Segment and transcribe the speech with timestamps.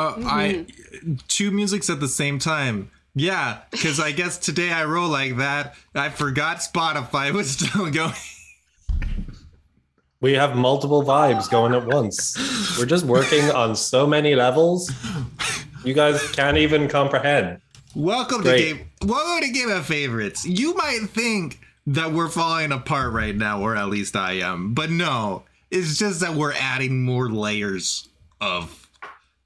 [0.00, 0.66] Uh, I
[1.28, 2.90] two musics at the same time.
[3.14, 5.74] Yeah, because I guess today I roll like that.
[5.94, 8.14] I forgot Spotify was still going.
[10.22, 12.78] We have multiple vibes going at once.
[12.78, 14.90] We're just working on so many levels.
[15.84, 17.60] You guys can't even comprehend.
[17.94, 18.68] Welcome Great.
[18.68, 18.90] to game.
[19.04, 20.46] Welcome to Game of Favorites.
[20.46, 24.90] You might think that we're falling apart right now, or at least I am, but
[24.90, 25.44] no.
[25.70, 28.08] It's just that we're adding more layers
[28.40, 28.89] of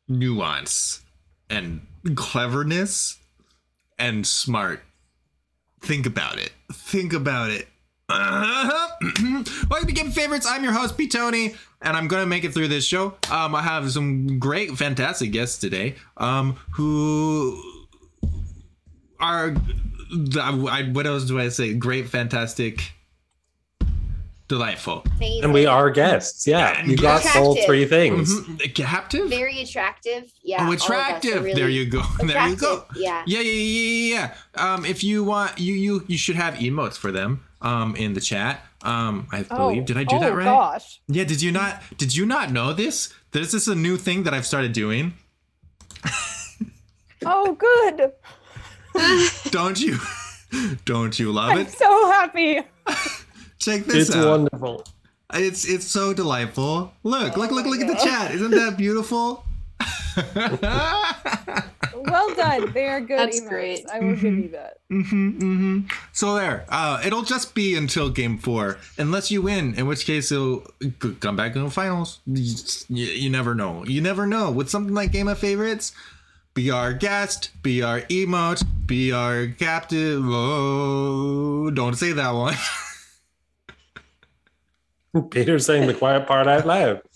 [0.09, 1.03] nuance
[1.49, 3.19] and cleverness
[3.99, 4.83] and smart.
[5.81, 6.53] Think about it.
[6.73, 7.69] Think about it.
[8.09, 10.47] Welcome to Game Favorites.
[10.49, 11.09] I'm your host, P.
[11.09, 13.15] Tony, and I'm gonna make it through this show.
[13.31, 15.95] Um, I have some great, fantastic guests today.
[16.19, 17.63] Um, who
[19.21, 19.55] are
[20.39, 21.73] I, what else do I say?
[21.75, 22.93] Great, fantastic,
[24.48, 26.47] delightful, And we are guests.
[26.47, 26.84] Yeah.
[26.84, 28.33] You got sold three things.
[28.33, 28.75] Mhm.
[28.75, 29.28] captive.
[29.28, 30.31] very attractive.
[30.42, 30.59] Yeah.
[30.61, 31.42] Oh, all of us are attractive.
[31.42, 32.03] really there you go.
[32.25, 32.84] There you go.
[32.97, 33.23] Yeah.
[33.27, 34.34] Yeah, yeah, yeah, yeah, yeah.
[34.75, 37.45] Um, if you want, you you you should have emotes for them.
[37.62, 38.61] Um, in the chat.
[38.83, 39.86] Um, I believe.
[39.86, 40.45] Did I do oh, that right?
[40.45, 41.01] gosh.
[41.08, 41.25] Yeah.
[41.25, 41.83] Did you not?
[41.97, 43.11] Did you not know this?
[43.31, 45.14] This is a new thing that I've started doing.
[47.27, 48.12] Oh, good.
[49.51, 49.98] Don't you?
[50.84, 51.55] Don't you love it?
[51.55, 51.70] I'm it?
[51.73, 52.61] so happy.
[53.64, 54.29] Check this It's out.
[54.29, 54.85] wonderful.
[55.33, 56.92] It's it's so delightful.
[57.02, 58.33] Look, look, look, look at the chat.
[58.33, 59.45] Isn't that beautiful?
[61.97, 62.73] Well done.
[62.73, 63.48] They are good That's emotes.
[63.48, 63.86] great.
[63.91, 64.79] I will give you that.
[64.91, 65.80] hmm hmm
[66.13, 66.64] So there.
[66.69, 70.67] Uh, it'll just be until game four, unless you win, in which case it'll
[71.20, 72.20] come back in the finals.
[72.27, 73.85] You, you never know.
[73.86, 74.51] You never know.
[74.51, 75.92] With something like Game of Favorites,
[76.52, 80.23] be our guest, be our emote, be our captive.
[80.25, 82.55] Oh, don't say that one.
[85.30, 87.02] Peter's saying the quiet part out loud.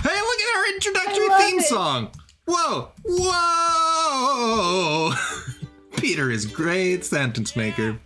[0.00, 1.64] Hey, look at our introductory theme it.
[1.64, 2.10] song.
[2.46, 5.12] Whoa, whoa.
[5.96, 7.98] Peter is great sentence maker.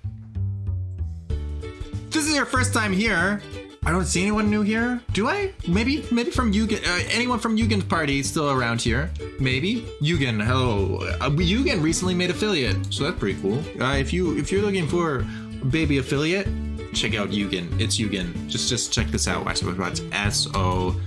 [2.08, 3.42] This is your first time here.
[3.84, 5.02] I don't see anyone new here.
[5.12, 5.52] Do I?
[5.68, 6.82] Maybe, maybe from Yugen.
[6.82, 9.10] Uh, anyone from Yugen's party still around here?
[9.38, 9.82] Maybe.
[10.00, 10.96] Yugen, hello.
[11.20, 13.58] Uh, Yugen recently made affiliate, so that's pretty cool.
[13.80, 15.18] Uh, if you if you're looking for
[15.60, 16.48] a baby affiliate,
[16.92, 17.80] check out Yugen.
[17.80, 18.48] It's Yugen.
[18.48, 19.44] Just just check this out.
[19.44, 20.98] Watch what's S O.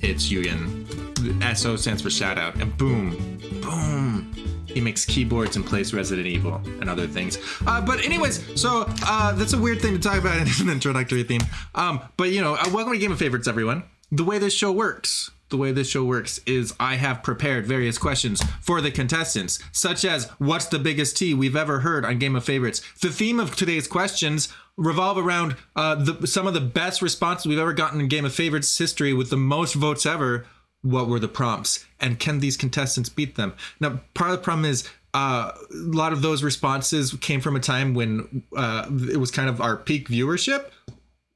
[0.00, 1.42] It's Yugen.
[1.42, 4.32] S O stands for shout out, and boom, boom.
[4.66, 7.38] He makes keyboards and plays Resident Evil and other things.
[7.64, 11.22] Uh, but anyways, so uh, that's a weird thing to talk about in an introductory
[11.22, 11.42] theme.
[11.74, 13.84] Um, but you know, uh, welcome to Game of Favorites, everyone.
[14.10, 17.98] The way this show works, the way this show works is I have prepared various
[17.98, 22.36] questions for the contestants, such as what's the biggest tea we've ever heard on Game
[22.36, 22.82] of Favorites.
[23.00, 27.58] The theme of today's questions revolve around uh, the, some of the best responses we've
[27.58, 30.46] ever gotten in Game of Favorites history with the most votes ever.
[30.82, 31.86] What were the prompts?
[32.00, 33.54] And can these contestants beat them?
[33.80, 37.60] Now part of the problem is uh, a lot of those responses came from a
[37.60, 40.70] time when uh, it was kind of our peak viewership.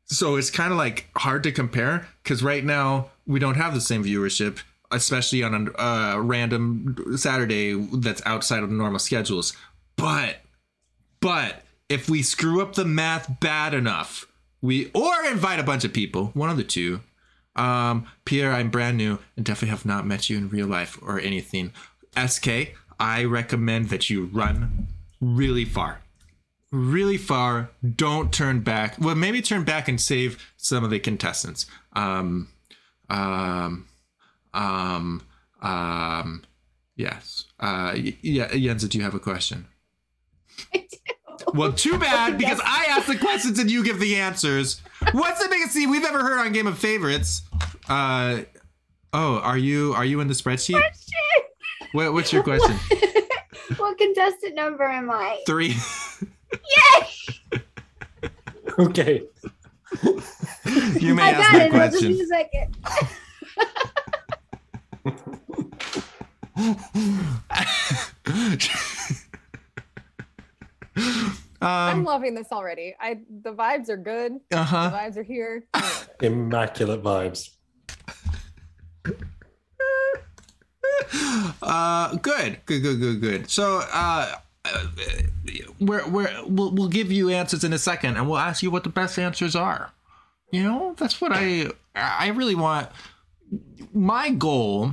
[0.07, 3.81] So it's kind of like hard to compare because right now we don't have the
[3.81, 4.59] same viewership
[4.91, 9.57] especially on a uh, random saturday that's outside of normal schedules
[9.97, 10.41] but
[11.21, 14.27] but if we screw up the math bad enough
[14.61, 17.01] we or invite a bunch of people one of the two
[17.57, 21.19] um, Pierre, I'm brand new and definitely have not met you in real life or
[21.19, 21.73] anything.
[22.17, 24.87] SK, I recommend that you run
[25.21, 26.03] really far.
[26.71, 27.71] Really far.
[27.97, 28.97] Don't turn back.
[28.99, 31.67] Well, maybe turn back and save some of the contestants.
[31.95, 32.49] Um,
[33.09, 33.89] um,
[34.53, 35.23] um,
[35.63, 36.45] um,
[36.97, 37.47] yes.
[37.59, 39.67] Uh, yeah, Yenza, do you have a question?
[41.55, 44.81] Well, too bad because I ask the questions and you give the answers.
[45.13, 47.43] What's the biggest scene we've ever heard on Game of Favorites?
[47.89, 48.41] Uh,
[49.13, 50.83] oh, are you are you in the spreadsheet?
[51.93, 52.77] What, what's your question?
[53.77, 55.43] what contestant number am I?
[55.47, 55.75] Three.
[56.53, 57.61] Yay!
[58.79, 59.23] Okay.
[61.01, 61.75] You may I ask got that it.
[61.75, 62.13] It'll just question.
[62.13, 62.77] be a second.
[71.61, 72.05] I'm Um.
[72.05, 72.95] loving this already.
[73.01, 74.35] I the vibes are good.
[74.53, 74.91] Uh The huh.
[74.95, 75.65] vibes are here.
[75.75, 76.27] I love it.
[76.27, 77.51] Immaculate vibes.
[81.63, 82.15] Uh.
[82.17, 82.61] Good.
[82.67, 82.83] Good.
[82.83, 83.01] Good.
[83.01, 83.21] Good.
[83.21, 83.51] Good.
[83.51, 83.83] So.
[83.93, 84.35] Uh.
[85.81, 88.85] We're, we're, we'll, we'll give you answers in a second and we'll ask you what
[88.85, 89.93] the best answers are.
[90.51, 92.89] You know, that's what I I really want.
[93.93, 94.93] My goal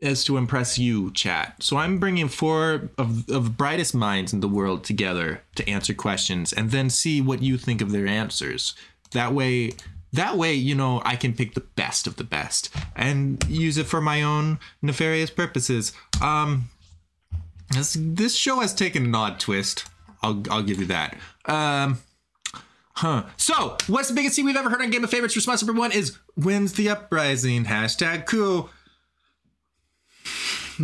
[0.00, 1.62] is to impress you, chat.
[1.62, 6.52] So I'm bringing four of, of brightest minds in the world together to answer questions
[6.52, 8.74] and then see what you think of their answers.
[9.12, 9.72] That way,
[10.12, 13.86] That way, you know, I can pick the best of the best and use it
[13.86, 15.92] for my own nefarious purposes.
[16.22, 16.70] Um,
[17.70, 19.86] this this show has taken an odd twist.
[20.22, 21.16] I'll I'll give you that.
[21.46, 21.98] Um,
[22.94, 23.24] huh.
[23.36, 25.36] So, what's the biggest thing we've ever heard on Game of Favorites?
[25.36, 27.64] Response number one is wins the uprising.
[27.64, 28.70] Hashtag cool.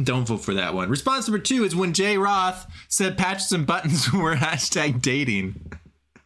[0.03, 0.89] Don't vote for that one.
[0.89, 5.73] Response number two is when Jay Roth said patches and buttons were hashtag dating.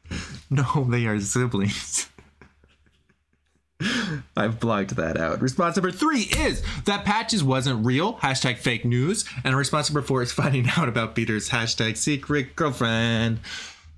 [0.49, 2.09] No, they are siblings.
[4.37, 5.41] I've blocked that out.
[5.41, 8.15] Response number three is that patches wasn't real.
[8.15, 9.25] Hashtag fake news.
[9.45, 13.41] And response number four is finding out about Peter's hashtag secret girlfriend.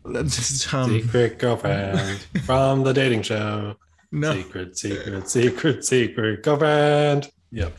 [0.04, 3.76] Let's just, um, Secret girlfriend from the dating show.
[4.10, 4.32] no.
[4.32, 7.30] Secret, secret, secret, secret girlfriend.
[7.52, 7.76] Yep.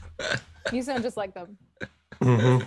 [0.71, 1.57] You sound just like them.
[2.21, 2.63] Mhm.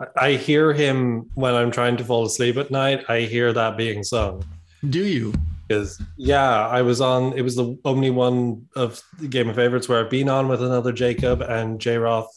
[0.00, 3.04] I- I hear him when I'm trying to fall asleep at night.
[3.08, 4.44] I hear that being sung.
[4.90, 5.32] Do you?
[5.72, 7.32] Because yeah, I was on.
[7.32, 10.62] It was the only one of the Game of Favorites where I've been on with
[10.62, 12.28] another Jacob and J Roth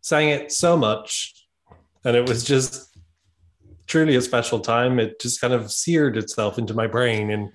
[0.00, 1.34] sang it so much,
[2.04, 2.96] and it was just
[3.86, 4.98] truly a special time.
[4.98, 7.52] It just kind of seared itself into my brain in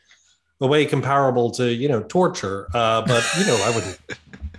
[0.61, 2.67] a way comparable to you know torture.
[2.71, 3.99] Uh, but you know, I wouldn't.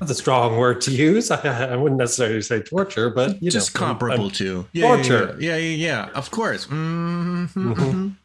[0.00, 1.31] That's a strong word to use.
[1.31, 4.87] I, I wouldn't necessarily say torture, but you just know, I'm- comparable I'm- to yeah,
[4.87, 5.37] yeah, Torture.
[5.39, 6.09] Yeah, yeah, yeah, yeah.
[6.17, 6.67] Of course.
[6.67, 8.17] Mhm, Mhm.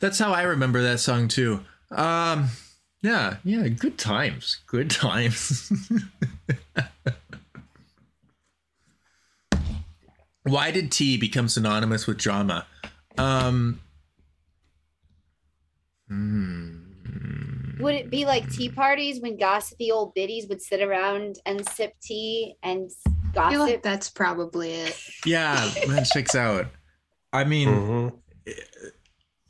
[0.00, 1.60] That's how I remember that song too.
[1.90, 2.48] Um,
[3.02, 3.68] yeah, yeah.
[3.68, 4.58] Good times.
[4.66, 5.70] Good times.
[10.42, 12.66] Why did tea become synonymous with drama?
[13.16, 13.80] Um,
[16.08, 16.80] hmm.
[17.80, 21.94] Would it be like tea parties when gossipy old biddies would sit around and sip
[22.02, 22.96] tea and s-
[23.36, 23.82] I feel like gossip?
[23.82, 24.98] that's probably it.
[25.26, 25.54] Yeah,
[25.88, 26.66] that checks out.
[27.32, 28.12] I mean, Mhm.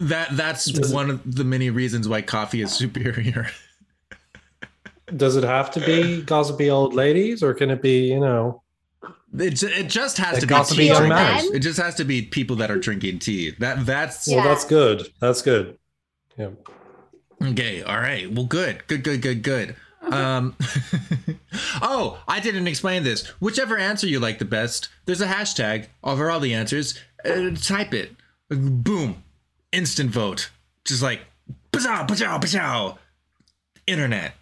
[0.08, 3.48] That that's Does it- one of the many reasons why coffee is superior.
[5.16, 8.62] Does it have to be gossipy old ladies, or can it be you know?
[9.36, 11.44] It, it just has to be tea young drinkers.
[11.44, 11.54] men?
[11.54, 13.50] It just has to be people that are drinking tea.
[13.58, 14.44] That that's Well, Yeah.
[14.44, 15.08] that's good.
[15.20, 15.76] That's good.
[16.38, 16.50] Yeah.
[17.42, 17.82] okay.
[17.82, 18.30] All right.
[18.32, 18.86] Well, good.
[18.86, 19.02] Good.
[19.04, 19.20] Good.
[19.22, 19.42] Good.
[19.42, 19.76] Good.
[20.02, 20.54] Um.
[21.82, 23.26] oh, I didn't explain this.
[23.40, 26.98] Whichever answer you like the best, there's a hashtag over all the answers.
[27.24, 28.12] Uh, type it.
[28.48, 29.23] Boom.
[29.74, 30.50] Instant vote.
[30.84, 31.20] Just like
[31.72, 32.98] bachow, bachow, bachow.
[33.86, 34.34] Internet.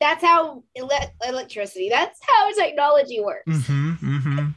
[0.00, 1.88] That's how ele- electricity.
[1.90, 3.46] That's how technology works.
[3.48, 4.48] Mm-hmm, mm-hmm.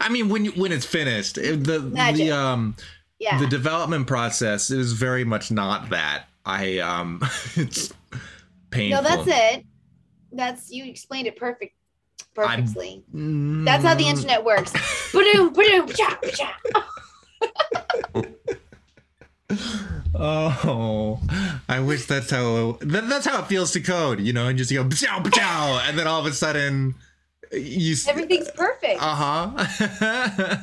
[0.00, 2.26] I mean, when you, when it's finished, the Magic.
[2.26, 2.76] the um
[3.18, 3.38] Yeah.
[3.38, 6.26] the development process is very much not that.
[6.44, 7.20] I um,
[7.56, 7.92] it's
[8.70, 9.02] painful.
[9.02, 9.64] no, that's it.
[10.32, 11.74] That's you explained it perfect,
[12.34, 13.02] perfectly.
[13.14, 13.64] Mm.
[13.64, 14.72] That's how the internet works.
[15.12, 16.56] Ba-doom, ba-doom, ba-cha, ba-cha.
[20.14, 21.20] Oh,
[21.68, 24.20] I wish that's how that, that's how it feels to code.
[24.20, 26.94] You know, and just go chow chow, and then all of a sudden
[27.52, 27.96] you.
[28.08, 29.00] Everything's perfect.
[29.02, 30.56] Uh huh.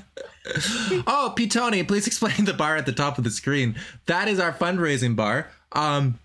[1.07, 1.47] oh, P.
[1.47, 3.75] Tony, please explain the bar at the top of the screen.
[4.05, 5.49] That is our fundraising bar.
[5.71, 6.19] Um,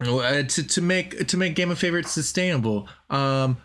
[0.00, 2.88] uh, to to make to make Game of Favorites sustainable.
[3.10, 3.58] Um,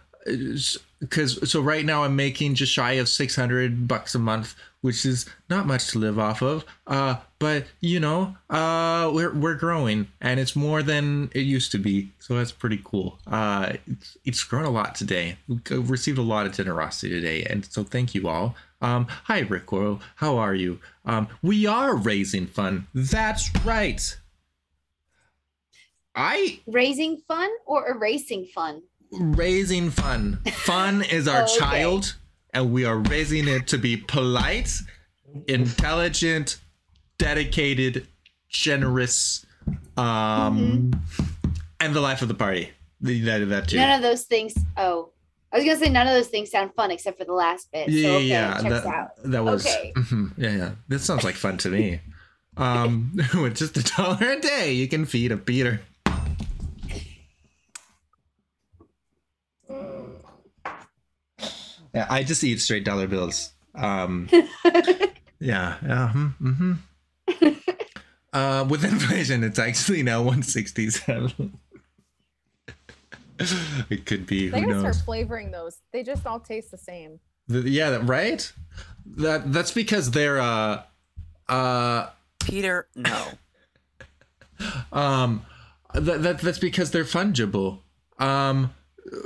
[1.00, 5.06] because so right now I'm making just shy of six hundred bucks a month, which
[5.06, 6.64] is not much to live off of.
[6.88, 11.78] Uh, but you know, uh, we're we're growing, and it's more than it used to
[11.78, 13.20] be, so that's pretty cool.
[13.28, 15.38] Uh, it's it's grown a lot today.
[15.48, 18.56] We've received a lot of generosity today, and so thank you all.
[18.82, 20.80] Um, hi Rick Oil, how are you?
[21.06, 22.88] Um, we are raising fun.
[22.94, 24.18] That's right.
[26.16, 28.82] I Raising fun or erasing fun?
[29.12, 30.40] raising fun.
[30.54, 31.58] Fun is our Okay.
[31.58, 32.16] child,
[32.54, 34.72] and we are raising it to be polite,
[35.48, 36.60] intelligent,
[37.18, 38.08] dedicated,
[38.50, 39.46] generous,
[39.98, 40.92] um,
[41.80, 42.72] and the life of the party.
[43.02, 43.78] That, that too.
[43.78, 44.54] None of those things.
[44.76, 45.12] Oh,
[45.52, 47.90] I was gonna say none of those things sound fun except for the last bit.
[47.90, 49.66] yeah, so okay, yeah, that, that was.
[49.66, 49.94] Okay.
[49.96, 50.72] mhm, yeah, yeah.
[50.88, 52.02] This sounds like fun to me.
[52.58, 55.82] Um, with just a dollar a day, you can feed a Peter.
[62.00, 63.52] Yeah, I just eat straight dollar bills.
[63.76, 64.30] Um,
[65.42, 66.14] yeah, yeah.
[66.42, 66.74] Mm-hmm.
[68.32, 71.60] uh, with inflation, it's actually now one sixty seven.
[73.90, 74.48] it could be.
[74.48, 75.80] They Who gotta start flavoring those.
[75.92, 77.20] They just all taste the same.
[77.50, 78.50] The- yeah, right.
[79.18, 80.84] That that's because they're uh
[81.50, 82.08] uh
[82.42, 83.28] Peter, no.
[84.94, 85.46] um
[85.94, 87.80] that, that that's because they're fungible.
[88.20, 88.74] Um,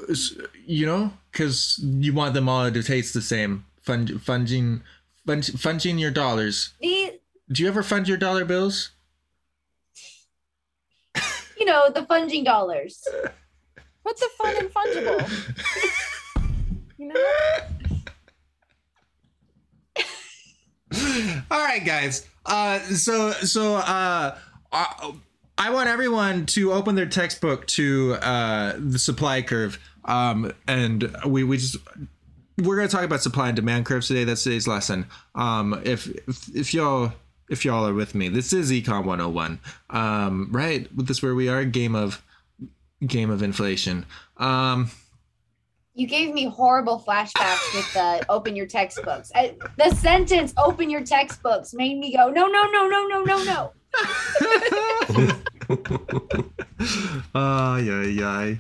[0.10, 3.66] s- you know, because you want them all to taste the same.
[3.82, 4.82] Fun, funging,
[5.26, 6.74] fung, funging your dollars.
[6.82, 7.20] The,
[7.52, 8.92] Do you ever fund your dollar bills?
[11.60, 13.08] you know, the funging dollars.
[14.04, 15.30] What's the fun and fungible.
[16.98, 17.24] You know?
[21.52, 22.28] All right, guys.
[22.46, 24.38] Uh, so so uh,
[24.72, 25.14] I,
[25.58, 29.80] I want everyone to open their textbook to uh, the supply curve.
[30.06, 31.78] Um, and we we just
[32.62, 34.24] we're gonna talk about supply and demand curves today.
[34.24, 35.08] That's today's lesson.
[35.36, 37.14] Um, if if, if y'all
[37.50, 39.60] if y'all are with me, this is Econ 101.
[39.90, 40.88] Um, right?
[40.96, 41.66] This is where we are.
[41.66, 42.22] Game of
[43.06, 44.06] game of inflation.
[44.38, 44.90] Um,
[45.94, 49.32] You gave me horrible flashbacks with the open your textbooks.
[49.36, 53.44] I, the sentence "open your textbooks" made me go, no, no, no, no, no, no,
[53.44, 53.72] no.
[57.36, 58.60] Ay, ay, ay.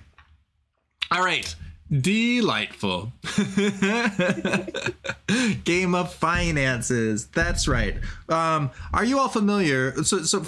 [1.14, 1.56] All right.
[1.92, 3.14] Delightful.
[5.64, 7.28] Game of finances.
[7.28, 7.98] That's right.
[8.30, 10.04] Um, are you all familiar?
[10.04, 10.48] So, so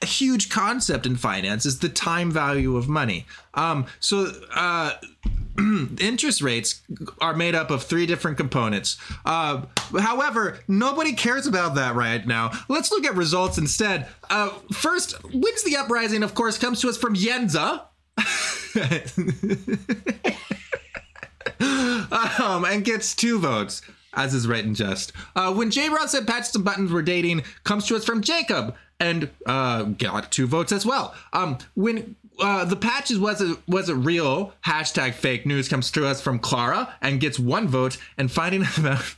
[0.00, 3.26] a huge concept in finance is the time value of money.
[3.54, 4.92] Um, so, uh,
[5.98, 6.82] interest rates
[7.20, 8.96] are made up of three different components.
[9.24, 9.62] Uh,
[9.98, 12.52] however, nobody cares about that right now.
[12.68, 14.06] Let's look at results instead.
[14.30, 17.86] Uh, first, wins the uprising, of course, comes to us from Yenza.
[22.40, 23.82] um, and gets two votes,
[24.14, 25.12] as is right and just.
[25.34, 28.74] Uh, when J Rod said Patches and Buttons were dating, comes to us from Jacob
[29.00, 31.14] and uh, got two votes as well.
[31.32, 36.20] Um, when uh, the patches wasn't was a real hashtag fake news comes to us
[36.20, 39.14] from Clara and gets one vote, and finding about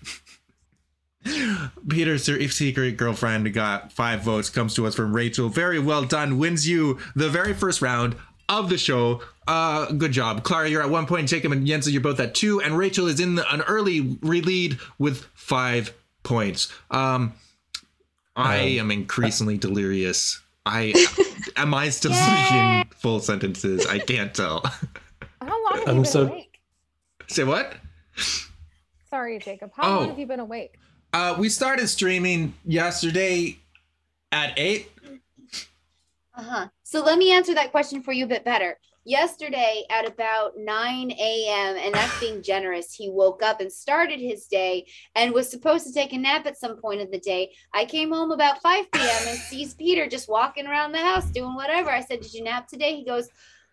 [1.88, 5.48] Peter's secret girlfriend got five votes comes to us from Rachel.
[5.48, 6.38] Very well done.
[6.38, 8.16] Wins you the very first round
[8.48, 9.22] of the show.
[9.46, 10.68] Uh, good job, Clara.
[10.68, 11.28] You're at one point.
[11.28, 14.78] Jacob and Yenza, you're both at two, and Rachel is in the, an early lead
[14.98, 16.72] with five points.
[16.90, 17.32] Um,
[18.36, 20.40] I am increasingly delirious.
[20.64, 20.94] I
[21.56, 22.16] am I still Yay!
[22.46, 23.84] speaking full sentences?
[23.86, 24.62] I can't tell.
[25.40, 26.60] How long have I'm you been so- awake?
[27.28, 27.74] Say what?
[29.10, 29.72] Sorry, Jacob.
[29.76, 30.00] How Oh.
[30.00, 30.78] long have you been awake?
[31.12, 33.58] Uh, we started streaming yesterday
[34.30, 34.90] at eight.
[36.34, 36.68] Uh huh.
[36.92, 38.78] So let me answer that question for you a bit better.
[39.06, 44.44] Yesterday at about 9 a.m., and that's being generous, he woke up and started his
[44.44, 44.84] day
[45.14, 47.50] and was supposed to take a nap at some point of the day.
[47.72, 49.26] I came home about 5 p.m.
[49.26, 51.88] and sees Peter just walking around the house doing whatever.
[51.88, 52.94] I said, Did you nap today?
[52.94, 53.30] He goes,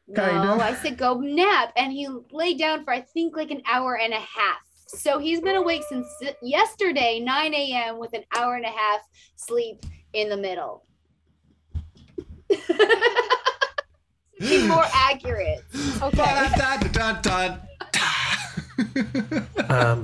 [0.08, 0.24] No.
[0.26, 0.64] Kinda.
[0.64, 1.74] I said, Go nap.
[1.76, 4.62] And he lay down for, I think, like an hour and a half.
[4.88, 6.08] So he's been awake since
[6.42, 9.02] yesterday, 9 a.m., with an hour and a half
[9.36, 10.86] sleep in the middle.
[14.40, 15.64] Be more accurate.
[16.02, 16.50] Okay.
[16.58, 17.60] Dun, dun, dun, dun.
[19.70, 20.04] Um,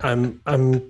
[0.00, 0.82] I'm I'm.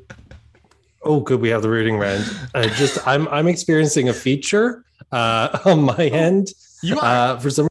[1.03, 1.41] Oh, good.
[1.41, 2.25] We have the rooting round.
[2.55, 6.53] I just I'm I'm experiencing a feature uh, on my end.
[6.83, 7.35] You are.
[7.35, 7.69] Uh, for some,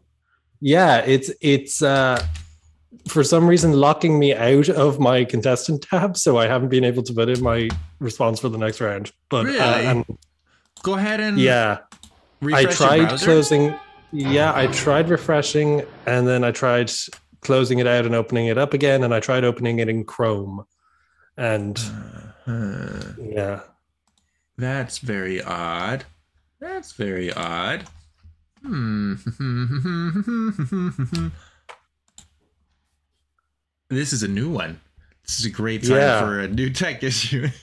[0.60, 2.22] yeah, it's it's uh,
[3.08, 7.04] for some reason locking me out of my contestant tab, so I haven't been able
[7.04, 9.12] to put in my response for the next round.
[9.30, 9.60] But Really?
[9.60, 10.06] uh, and
[10.84, 11.80] Go ahead and yeah,
[12.42, 13.76] I tried closing.
[14.12, 16.92] Yeah, I tried refreshing, and then I tried
[17.42, 20.66] closing it out and opening it up again, and I tried opening it in Chrome,
[21.38, 21.80] and
[22.48, 23.60] Uh, yeah,
[24.58, 26.04] that's very odd.
[26.60, 27.84] That's very odd.
[28.64, 29.14] Hmm.
[33.90, 34.80] this is a new one.
[35.26, 36.20] This is a great time Yeah.
[36.22, 37.48] for a new tech issue.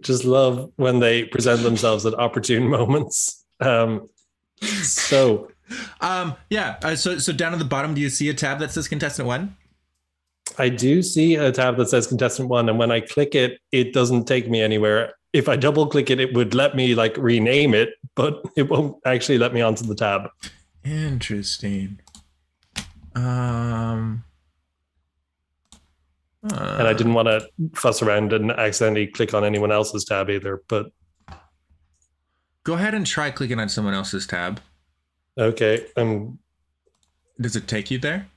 [0.00, 3.44] just love when they present themselves at opportune moments.
[3.60, 4.08] Um,
[4.60, 5.48] so
[6.00, 6.34] um.
[6.50, 6.76] Yeah.
[6.82, 9.26] Uh, so so down at the bottom, do you see a tab that says contestant
[9.26, 9.56] one?
[10.58, 13.92] I do see a tab that says contestant one, and when I click it, it
[13.92, 15.14] doesn't take me anywhere.
[15.32, 18.96] If I double click it, it would let me like rename it, but it won't
[19.06, 20.28] actually let me onto the tab.
[20.84, 22.00] Interesting.
[23.14, 24.24] Um.
[26.42, 30.62] And I didn't want to fuss around and accidentally click on anyone else's tab either.
[30.68, 30.86] But
[32.64, 34.60] Go ahead and try clicking on someone else's tab.
[35.38, 36.38] okay, um,
[37.40, 38.28] Does it take you there?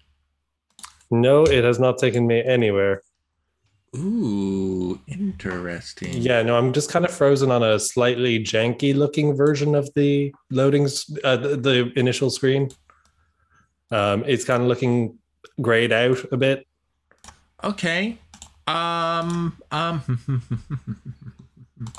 [1.11, 3.01] no, it has not taken me anywhere.
[3.95, 6.13] Ooh, interesting.
[6.13, 10.33] Yeah, no, I'm just kind of frozen on a slightly janky looking version of the
[10.49, 10.87] loading,
[11.23, 12.71] uh, the, the initial screen.
[13.91, 15.19] Um, it's kind of looking
[15.61, 16.67] grayed out a bit.
[17.65, 18.17] Okay.
[18.67, 19.57] Um.
[19.71, 20.43] Um.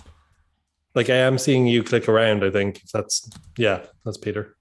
[0.96, 2.42] Like I am seeing you click around.
[2.42, 4.56] I think that's yeah, that's Peter.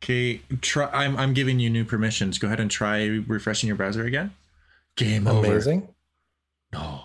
[0.00, 0.40] okay.
[0.60, 0.88] Try.
[0.92, 1.16] I'm.
[1.16, 2.38] I'm giving you new permissions.
[2.38, 4.30] Go ahead and try refreshing your browser again.
[4.94, 5.48] Game over.
[5.48, 5.88] Amazing.
[6.72, 7.00] No.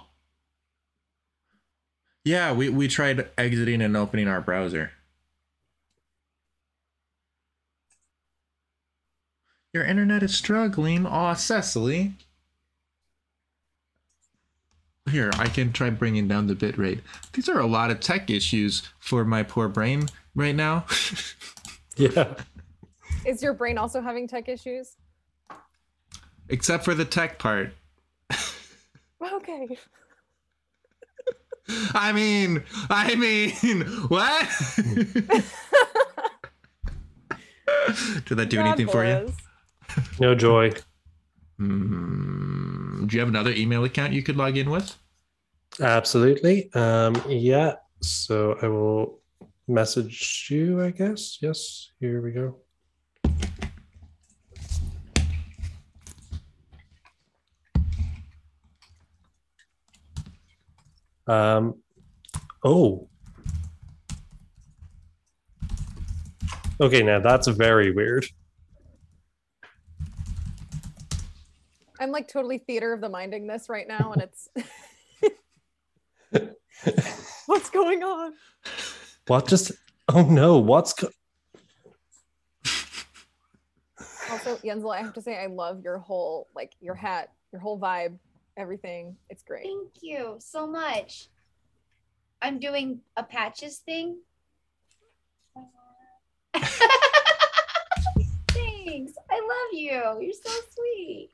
[2.23, 4.91] Yeah, we, we tried exiting and opening our browser.
[9.73, 11.05] Your internet is struggling.
[11.05, 12.13] Aw, Cecily.
[15.09, 17.01] Here, I can try bringing down the bitrate.
[17.33, 20.85] These are a lot of tech issues for my poor brain right now.
[21.99, 22.35] Yeah.
[23.25, 24.95] Is your brain also having tech issues?
[26.47, 27.73] Except for the tech part.
[29.21, 29.77] Okay.
[31.93, 34.49] I mean, I mean, what?
[38.25, 39.33] Did that do God anything for you?
[39.99, 40.19] Bless.
[40.19, 40.71] No joy.
[41.59, 44.95] Mm, do you have another email account you could log in with?
[45.81, 46.71] Absolutely.
[46.73, 47.75] Um, yeah.
[48.01, 49.19] So I will
[49.67, 51.37] message you, I guess.
[51.41, 51.91] Yes.
[51.99, 52.57] Here we go.
[61.27, 61.75] Um,
[62.63, 63.07] oh.
[66.81, 68.25] Okay, now that's very weird.
[71.99, 74.47] I'm like totally theater of the minding this right now, and it's
[77.45, 78.33] what's going on?
[79.27, 79.71] What just?
[80.07, 80.57] Oh no!
[80.57, 81.09] What's go-
[84.31, 87.79] Also, Yenzel, I have to say I love your whole like your hat, your whole
[87.79, 88.17] vibe,
[88.55, 89.17] everything.
[89.29, 89.63] It's great.
[89.63, 91.27] Thank you so much.
[92.41, 94.19] I'm doing a patches thing.
[98.47, 99.13] Thanks.
[99.29, 99.91] I love you.
[100.21, 101.31] You're so sweet.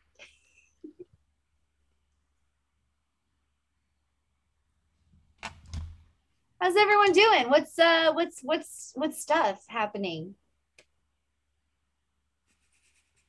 [6.65, 7.47] How's everyone doing?
[7.51, 10.33] What's uh what's what's what's stuff happening?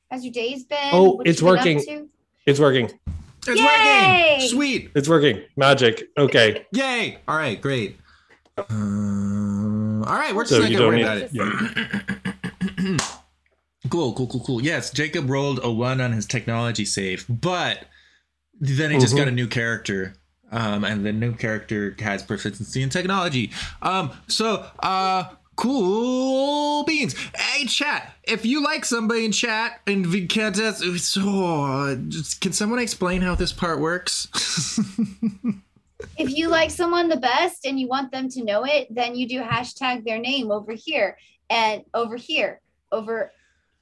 [0.09, 0.79] How's your days been?
[0.91, 2.09] Oh, What you it's been up working.
[2.47, 2.89] It's working.
[3.45, 4.37] It's Yay!
[4.39, 4.47] working!
[4.49, 4.91] Sweet!
[4.95, 5.43] It's working.
[5.55, 6.05] Magic.
[6.17, 6.65] Okay.
[6.71, 7.19] Yay!
[7.27, 7.99] All right, great.
[8.57, 11.29] Uh, all right, we're just So not gonna don't worry about it.
[11.31, 12.97] Yeah.
[13.91, 14.61] Cool, cool, cool, cool.
[14.63, 17.85] Yes, Jacob rolled a one on his technology save, but
[18.59, 19.17] then he just Mhm.
[19.17, 20.15] got a new character.
[20.51, 23.51] Um, and the new character has proficiency in technology.
[23.81, 25.25] Um, so uh
[25.57, 27.15] cool beans.
[27.35, 32.53] Hey chat, if you like somebody in chat and we can't just so just, can
[32.53, 34.27] someone explain how this part works?
[36.17, 39.27] If you like someone the best and you want them to know it, then you
[39.27, 41.17] do hashtag their name over here
[41.49, 43.31] and over here, over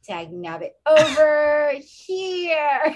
[0.04, 2.96] tag nabbit over here.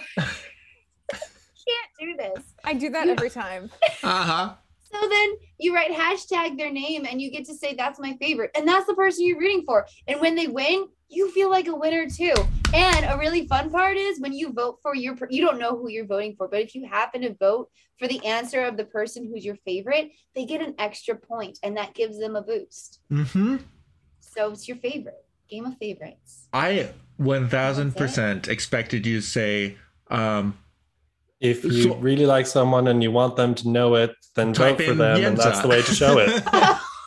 [1.69, 2.53] Can't do this.
[2.63, 3.69] I do that every time.
[4.03, 4.53] uh-huh.
[4.91, 8.51] So then you write hashtag their name and you get to say that's my favorite.
[8.55, 9.85] And that's the person you're rooting for.
[10.07, 12.33] And when they win, you feel like a winner too.
[12.73, 15.89] And a really fun part is when you vote for your you don't know who
[15.89, 19.25] you're voting for, but if you happen to vote for the answer of the person
[19.25, 22.99] who's your favorite, they get an extra point and that gives them a boost.
[23.11, 23.57] Mm-hmm.
[24.19, 25.25] So it's your favorite.
[25.49, 26.47] Game of favorites.
[26.53, 29.77] I one thousand percent expected you to say
[30.11, 30.57] um
[31.41, 34.77] If you So- really like someone and you want them to know it, then Type
[34.77, 36.29] vote for in them, and that's the way to show it.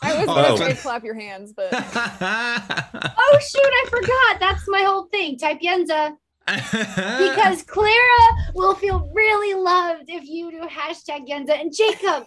[0.05, 0.35] I was Oh.
[0.35, 4.39] gonna say clap your hands, but Oh shoot, I forgot.
[4.39, 5.37] That's my whole thing.
[5.37, 6.15] Type Yenza.
[6.45, 11.51] Because Clara will feel really loved if you do hashtag Yenza.
[11.59, 12.25] And Jacob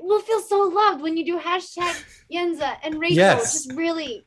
[0.00, 1.94] will feel so loved when you do hashtag
[2.32, 2.76] Yenza.
[2.82, 3.52] And Rachel Yes.
[3.54, 4.26] just really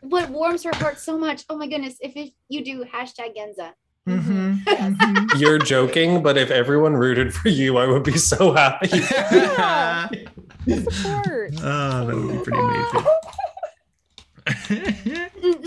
[0.00, 1.44] what warms her heart so much.
[1.48, 3.70] Oh my goodness, if it, you do hashtag Yenza.
[4.06, 5.38] Mhm, mhm.
[5.40, 8.88] You're joking, but if everyone rooted for you, I would be so happy.
[10.68, 10.80] Yeah.
[10.90, 11.52] support.
[11.62, 13.04] oh, that would be pretty amazing.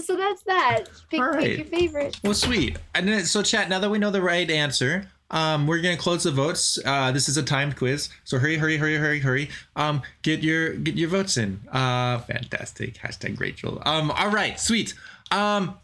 [0.04, 0.84] So that's that.
[1.10, 2.20] Pick, All pick your favorite.
[2.24, 2.78] well, sweet.
[2.96, 3.70] And then, so, chat.
[3.70, 6.78] Now that we know the right answer, um, we're gonna close the votes.
[6.86, 9.50] Uh, this is a timed quiz, so hurry, hurry, hurry, hurry, hurry.
[9.78, 11.62] Um, get your get your votes in.
[11.72, 12.96] Uh, fantastic.
[12.96, 13.82] Hashtag Rachel.
[13.86, 14.94] Um, all right, sweet.
[15.32, 15.78] Um,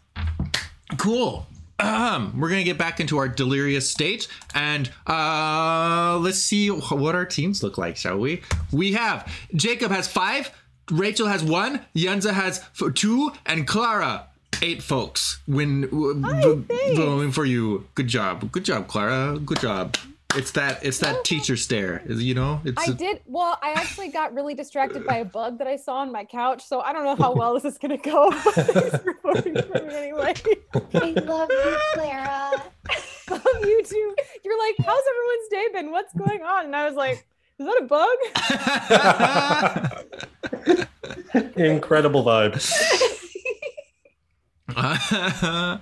[0.98, 1.46] cool.
[1.78, 7.26] Um, we're gonna get back into our delirious state, and uh, let's see what our
[7.26, 8.42] teams look like, shall we?
[8.72, 10.50] We have Jacob has five,
[10.90, 14.26] Rachel has one, Yenza has two, and Clara
[14.62, 15.40] eight folks.
[15.46, 15.82] When
[16.66, 16.96] thanks.
[16.98, 19.96] voting for you, good job, good job, Clara, good job.
[20.36, 21.22] It's that it's that oh.
[21.24, 22.60] teacher stare, you know.
[22.64, 23.58] It's I did well.
[23.62, 26.80] I actually got really distracted by a bug that I saw on my couch, so
[26.80, 28.30] I don't know how well this is gonna go.
[28.44, 30.34] But thanks for voting for me anyway.
[30.94, 32.62] I love you, Clara.
[33.28, 34.14] Love you too.
[34.44, 35.90] You're like, how's everyone's day been?
[35.90, 36.66] What's going on?
[36.66, 37.26] And I was like,
[37.58, 37.86] is that a
[41.34, 41.56] bug?
[41.56, 42.60] Incredible vibe.
[44.76, 45.78] uh,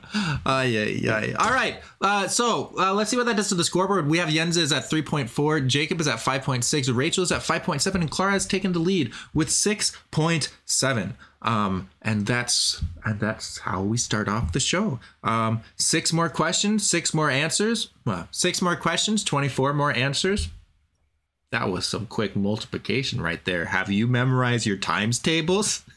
[0.46, 1.34] yeah, yeah.
[1.38, 1.82] All right.
[2.00, 4.08] Uh, so uh, let's see what that does to the scoreboard.
[4.08, 8.10] We have Jens is at 3.4, Jacob is at 5.6, Rachel is at 5.7, and
[8.10, 11.12] Clara has taken the lead with 6.7.
[11.42, 14.98] Um, and that's and that's how we start off the show.
[15.22, 17.90] Um, six more questions, six more answers.
[18.06, 20.48] Well, six more questions, 24 more answers.
[21.50, 23.66] That was some quick multiplication right there.
[23.66, 25.84] Have you memorized your times tables?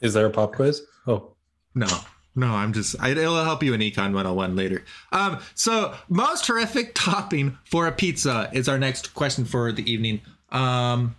[0.00, 0.82] Is there a pop quiz?
[1.06, 1.34] Oh,
[1.74, 1.86] No,
[2.34, 4.84] no, I'm just, I, it'll help you in Econ 101 later.
[5.12, 10.20] Um, so, most horrific topping for a pizza is our next question for the evening.
[10.50, 11.16] Um,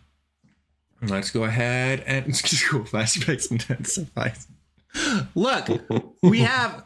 [1.02, 4.48] let's go ahead and go flashbacks intensifies.
[5.36, 5.68] Look,
[6.22, 6.86] we have,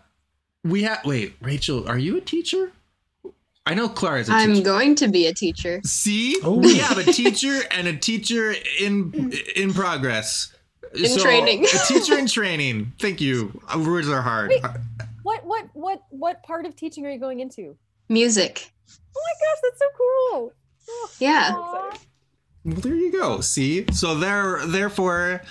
[0.63, 2.71] we have, wait, Rachel, are you a teacher?
[3.67, 4.57] I know Clara's a I'm teacher.
[4.59, 5.81] I'm going to be a teacher.
[5.83, 6.57] See, Oh.
[6.59, 10.53] we have a teacher and a teacher in in progress.
[10.97, 11.65] In training.
[11.65, 12.93] a teacher in training.
[12.99, 13.61] Thank you.
[13.73, 14.49] Uh, Words are hard.
[14.49, 14.63] Wait.
[15.23, 17.75] What what what what part of teaching are you going into?
[18.09, 18.71] Music.
[18.89, 20.53] Oh my gosh, that's so cool.
[20.89, 21.53] Oh, Yeah.
[21.53, 21.91] so.
[22.63, 23.41] Well, there you go.
[23.41, 25.41] See, so there, therefore,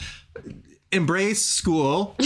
[0.92, 2.16] embrace school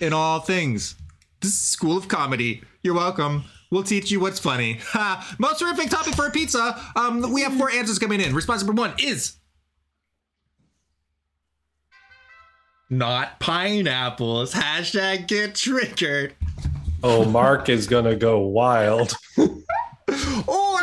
[0.00, 0.96] in all things.
[1.40, 2.62] This is School of Comedy.
[2.82, 3.44] You're welcome.
[3.70, 4.78] We'll teach you what's funny.
[4.82, 5.34] Ha!
[5.38, 6.80] Most terrific topic for a pizza.
[6.96, 8.34] Um, we have four answers coming in.
[8.34, 9.36] Response number one is
[12.90, 14.52] not pineapples.
[14.52, 16.34] Hashtag get triggered.
[17.02, 19.14] oh, Mark is gonna go wild.
[20.48, 20.80] Or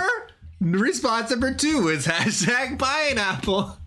[0.62, 3.78] response number two is hashtag pineapple.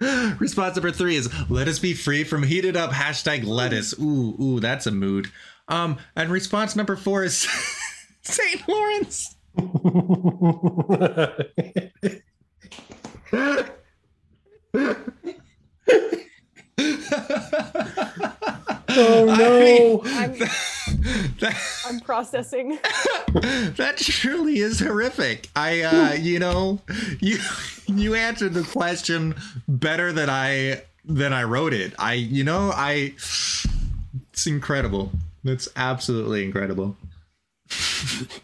[0.38, 3.92] response number three is let us be free from heated up hashtag lettuce.
[3.98, 5.30] Ooh, ooh, that's a mood.
[5.68, 7.46] Um, and response number four is
[8.22, 8.66] St.
[8.66, 9.36] Lawrence.
[14.74, 14.96] Oh
[18.88, 20.02] no!
[20.06, 20.34] I'm
[21.40, 22.78] That, I'm processing.
[23.34, 25.48] that truly is horrific.
[25.56, 26.80] I, uh, you know,
[27.20, 27.38] you
[27.86, 29.34] you answered the question
[29.66, 31.94] better than I than I wrote it.
[31.98, 33.14] I, you know, I.
[34.32, 35.10] It's incredible.
[35.44, 36.96] It's absolutely incredible.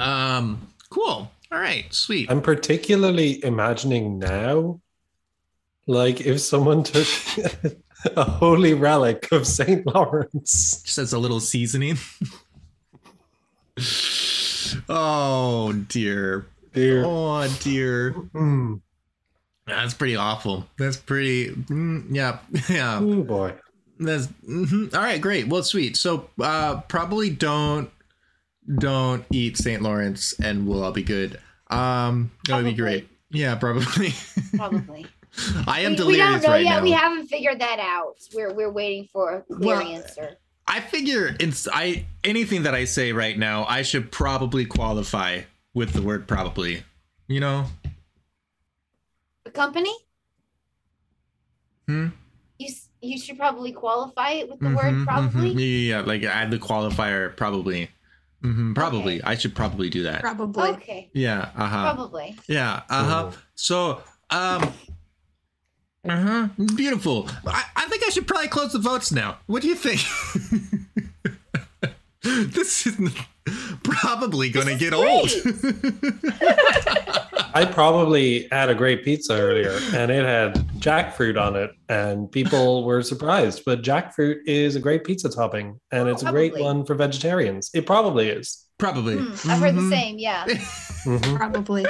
[0.00, 0.68] um.
[0.90, 1.30] Cool.
[1.52, 1.92] All right.
[1.92, 2.30] Sweet.
[2.30, 4.80] I'm particularly imagining now,
[5.86, 7.06] like if someone took
[8.16, 10.82] a holy relic of Saint Lawrence.
[10.82, 11.98] just as a little seasoning.
[14.88, 16.46] oh dear.
[16.72, 17.04] Dear.
[17.04, 18.12] Oh dear.
[18.34, 18.80] Mm.
[19.66, 20.66] That's pretty awful.
[20.78, 21.50] That's pretty.
[21.50, 22.98] Mm, yeah, yeah.
[23.00, 23.54] Oh boy.
[23.98, 24.94] That's mhm.
[24.94, 25.20] All right.
[25.20, 25.48] Great.
[25.48, 25.96] Well, sweet.
[25.96, 27.90] So, uh, probably don't
[28.78, 29.82] don't eat St.
[29.82, 31.40] Lawrence, and we'll all be good.
[31.68, 33.08] Um, that would be great.
[33.30, 34.12] Yeah, probably.
[34.56, 35.06] Probably.
[35.66, 36.76] I am we, we delirious don't know right yet.
[36.78, 36.82] now.
[36.82, 38.16] We haven't figured that out.
[38.34, 40.36] We're we're waiting for a clear Well, answer.
[40.66, 45.42] I figure it's I anything that I say right now, I should probably qualify
[45.74, 46.82] with the word probably.
[47.28, 47.66] You know?
[49.44, 49.94] The company?
[51.86, 52.08] Hmm?
[52.58, 52.68] You
[53.00, 55.54] you should probably qualify it with the Mhm, word probably.
[55.54, 55.58] mhm.
[55.60, 57.88] Yeah, yeah, yeah, like add the qualifier probably.
[58.42, 59.22] Hmm probably.
[59.22, 60.20] I should probably do that.
[60.20, 60.70] Probably.
[60.70, 61.50] Okay, Yeah.
[61.56, 61.94] Uh huh.
[61.94, 62.36] probably.
[62.48, 62.82] Yeah.
[62.88, 63.30] Uh huh.
[63.54, 64.72] So, um.
[66.08, 66.48] Uh huh.
[66.76, 67.28] Beautiful.
[67.46, 69.38] I, I think I should probably close the votes now.
[69.46, 70.00] What do you think?
[72.54, 72.96] this is
[73.82, 75.30] probably going to get old.
[77.54, 82.84] I probably had a great pizza earlier and it had jackfruit on it, and people
[82.88, 83.62] were surprised.
[83.66, 87.70] But jackfruit is a great pizza topping, and Oh, it's a great one for vegetarians.
[87.74, 88.66] It probably is.
[88.78, 89.16] probably.
[89.18, 89.90] Hmm, I've heard the Mhm.
[89.90, 90.18] same.
[90.18, 90.44] Yeah.
[91.04, 91.36] Mhm.
[91.36, 91.86] Probably.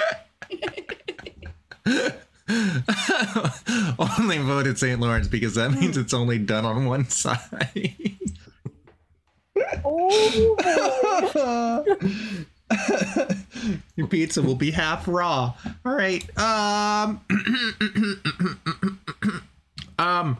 [3.99, 5.01] only voted St.
[5.01, 7.95] Lawrence because that means it's only done on one side.
[9.85, 10.57] Oh
[11.35, 11.85] boy.
[13.97, 15.55] Your pizza will be half raw.
[15.85, 16.25] All right.
[16.39, 17.21] Um.
[19.99, 20.39] um.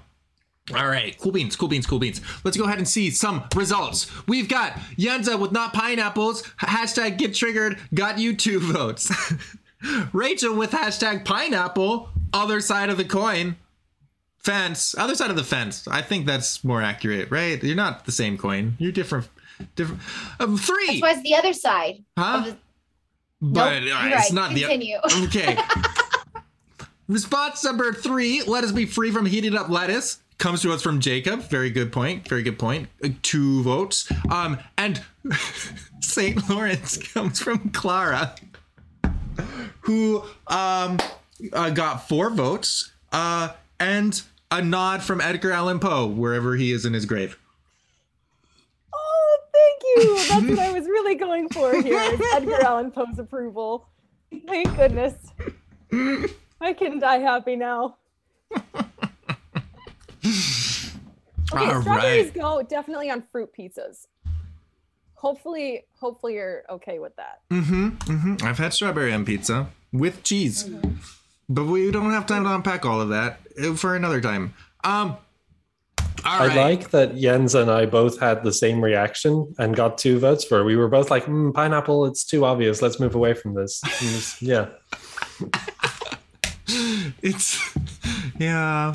[0.75, 1.19] All right.
[1.19, 1.57] Cool beans.
[1.57, 1.87] Cool beans.
[1.87, 2.21] Cool beans.
[2.45, 4.11] Let's go ahead and see some results.
[4.29, 6.43] We've got Yenza with not pineapples.
[6.61, 7.79] Hashtag get triggered.
[7.93, 9.11] Got you two votes.
[10.13, 12.11] Rachel with hashtag pineapple.
[12.33, 13.57] Other side of the coin.
[14.39, 14.95] Fence.
[14.97, 15.89] Other side of the fence.
[15.89, 17.63] I think that's more accurate, right?
[17.63, 18.77] You're not the same coin.
[18.79, 19.29] You're different.
[19.77, 20.01] Different.
[20.39, 20.87] Um, three.
[20.87, 22.05] That's why it's the other side.
[22.19, 22.43] Huh?
[22.47, 22.57] The,
[23.41, 24.33] But nope, uh, you're it's right.
[24.33, 24.99] not Continue.
[25.03, 25.59] the okay.
[27.09, 30.21] Response number three: Let us be free from heated up lettuce.
[30.39, 31.41] comes to us from Jacob.
[31.43, 32.27] Very good point.
[32.29, 32.89] Very good point.
[33.03, 34.11] Uh, two votes.
[34.31, 35.03] Um, and
[36.01, 36.49] St.
[36.49, 38.35] Lawrence comes from Clara,
[39.83, 40.99] who um
[41.53, 42.93] uh, got four votes.
[43.13, 43.49] Uh,
[43.81, 47.37] and a nod from Edgar Allan Poe wherever he is in his grave.
[49.97, 50.17] You.
[50.29, 51.99] That's what I was really going for here.
[52.01, 53.89] Is Edgar Allan Poe's approval.
[54.47, 55.15] Thank goodness.
[56.61, 57.97] I can die happy now.
[61.53, 62.35] Okay, All strawberries right.
[62.35, 64.07] go definitely on fruit pizzas.
[65.15, 67.41] Hopefully, hopefully you're okay with that.
[67.51, 67.89] Mm-hmm.
[67.89, 68.47] Mm-hmm.
[68.47, 70.71] I've had strawberry on pizza with cheese,
[71.49, 74.55] but we don't have time to unpack all of that uh, for another time.
[74.85, 75.17] Um.
[76.25, 80.45] I like that Jens and I both had the same reaction and got two votes
[80.45, 80.65] for it.
[80.65, 82.83] We were both like, mm, pineapple, it's too obvious.
[82.83, 83.81] Let's move away from this.
[83.99, 84.69] Just- yeah.
[87.23, 87.59] It's
[88.39, 88.93] yeah.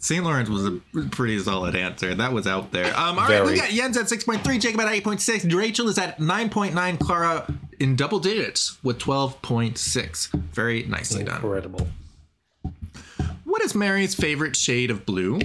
[0.00, 0.22] St.
[0.24, 2.14] Lawrence was a pretty solid answer.
[2.14, 2.96] That was out there.
[2.96, 3.56] Um, all right, we Very.
[3.56, 8.82] got Jens at 6.3, Jacob at 8.6, Rachel is at 9.9, Clara in double digits
[8.84, 10.32] with 12.6.
[10.52, 11.36] Very nicely done.
[11.42, 11.88] Incredible.
[13.42, 15.40] What is Mary's favorite shade of blue?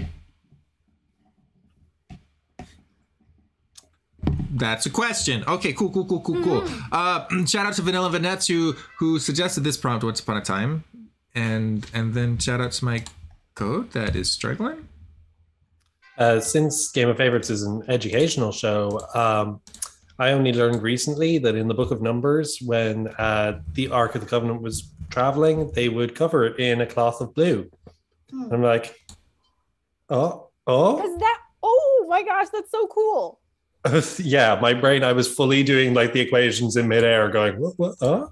[4.55, 5.43] That's a question.
[5.47, 6.63] Okay, cool, cool, cool, cool, cool.
[6.91, 10.83] Uh, shout out to Vanilla Vanets who who suggested this prompt once upon a time,
[11.33, 13.03] and and then shout out to my
[13.55, 14.87] code that is struggling.
[16.19, 19.59] Uh, since Game of Favorites is an educational show, um,
[20.19, 24.21] I only learned recently that in the Book of Numbers, when uh, the Ark of
[24.21, 27.67] the Covenant was traveling, they would cover it in a cloth of blue.
[28.29, 28.53] Hmm.
[28.53, 28.95] I'm like,
[30.11, 33.39] oh, oh, Because that, oh my gosh, that's so cool.
[34.19, 34.57] Yeah.
[34.61, 38.27] My brain, I was fully doing like the equations in midair, going, what, what, uh?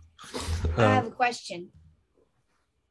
[0.77, 1.69] I have Um, a question.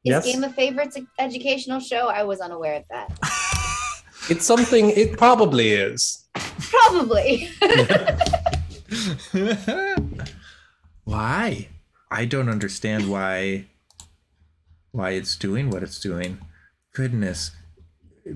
[0.04, 2.08] Is yes, Game of Favorites an educational show?
[2.08, 3.18] I was unaware of that.
[4.30, 4.90] it's something.
[4.90, 6.26] It probably is.
[6.34, 7.50] Probably.
[11.04, 11.68] why?
[12.10, 13.66] I don't understand why
[14.92, 16.38] why it's doing what it's doing.
[16.94, 17.52] Goodness.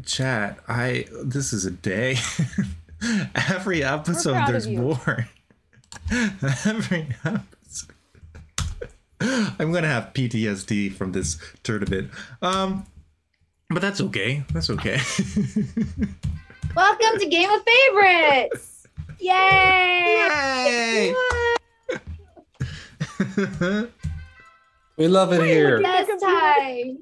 [0.04, 2.16] Chat, I this is a day.
[3.50, 4.78] Every episode there's you.
[4.78, 5.28] more.
[6.10, 7.94] Every episode.
[9.58, 12.10] I'm gonna have PTSD from this tournament.
[12.42, 12.86] Um
[13.70, 14.44] but that's okay.
[14.52, 15.00] That's okay.
[16.76, 18.86] Welcome to Game of Favorites.
[19.18, 20.26] Yay!
[20.66, 21.14] Yay!
[24.96, 25.80] We love it here.
[25.82, 26.98] Best time.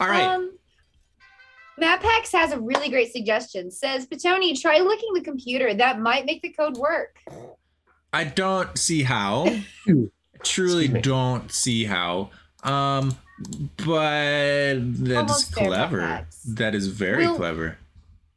[0.00, 0.22] All right.
[0.22, 0.52] Um,
[1.80, 3.70] MapHacks has a really great suggestion.
[3.70, 5.74] Says, Petoni, try licking the computer.
[5.74, 7.18] That might make the code work.
[8.12, 9.46] I don't see how.
[9.86, 10.10] Ew.
[10.42, 12.30] Truly don't see how.
[12.62, 13.16] Um,
[13.78, 15.96] but that is Almost fair, clever.
[15.98, 16.42] Max.
[16.44, 17.78] That is very Well- clever.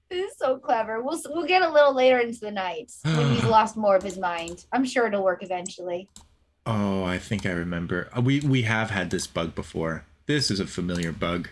[0.09, 1.03] This is so clever.
[1.03, 4.17] We'll we'll get a little later into the night when he's lost more of his
[4.17, 4.65] mind.
[4.73, 6.09] I'm sure it'll work eventually.
[6.65, 8.09] Oh, I think I remember.
[8.17, 10.05] Uh, We we have had this bug before.
[10.25, 11.49] This is a familiar bug.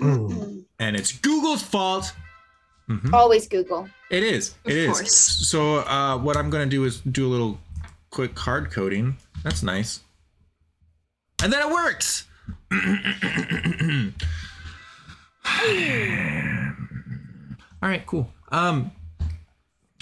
[0.00, 2.12] And it's Google's fault.
[2.88, 3.12] Mhm.
[3.12, 3.88] Always Google.
[4.10, 4.54] It is.
[4.64, 4.88] Of It is.
[4.98, 5.14] course.
[5.48, 7.58] So uh, what I'm gonna do is do a little
[8.10, 9.16] quick hard coding.
[9.44, 10.00] That's nice.
[11.42, 12.24] And then it works.
[17.82, 18.30] all right, cool.
[18.50, 18.90] Um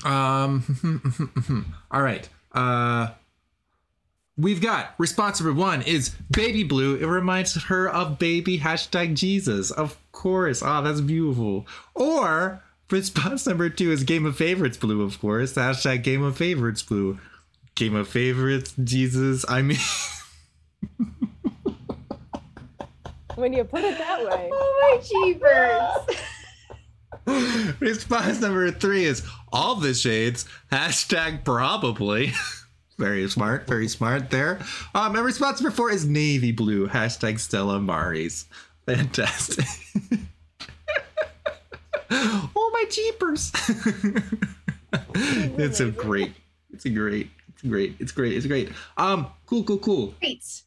[0.05, 2.29] um all right.
[2.53, 3.09] Uh
[4.39, 6.97] We've got response number one is baby blue.
[6.97, 9.71] It reminds her of baby hashtag Jesus.
[9.71, 10.63] Of course.
[10.63, 11.67] Ah, that's beautiful.
[11.95, 15.55] Or response number two is game of favorites blue, of course.
[15.55, 17.19] Hashtag game of favorites blue.
[17.77, 19.45] Game of favorites, Jesus.
[19.49, 19.79] I mean,
[23.37, 24.51] When you put it that way.
[24.59, 24.99] Oh my
[27.27, 27.77] jeepers.
[27.81, 29.23] response number three is
[29.53, 30.47] all the shades.
[30.73, 32.33] Hashtag probably.
[32.99, 34.59] Very smart, very smart there.
[34.95, 36.89] Um, and response number four is navy blue.
[36.89, 38.47] Hashtag Stella Maris.
[38.87, 39.67] Fantastic.
[42.11, 43.53] oh my jeepers.
[45.15, 46.33] it's a great.
[46.73, 47.31] It's a great.
[47.49, 47.97] It's great.
[47.99, 48.33] It's great.
[48.37, 48.71] It's great.
[48.97, 50.15] Um, cool, cool, cool.
[50.21, 50.63] Great.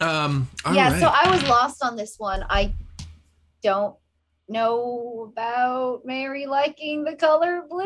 [0.00, 1.00] Um, all yeah, right.
[1.00, 2.44] so I was lost on this one.
[2.50, 2.72] I
[3.62, 3.94] don't
[4.48, 7.84] know about Mary liking the color blue.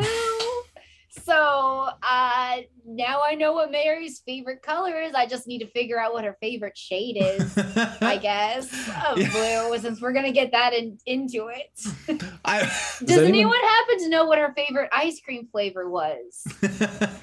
[1.11, 5.13] So uh, now I know what Mary's favorite color is.
[5.15, 7.57] I just need to figure out what her favorite shade is.
[8.01, 8.71] I guess
[9.09, 9.31] of Yeah.
[9.31, 12.21] blue, since we're gonna get that in, into it.
[12.45, 12.59] I,
[12.99, 16.45] Does anyone- anyone happen to know what her favorite ice cream flavor was?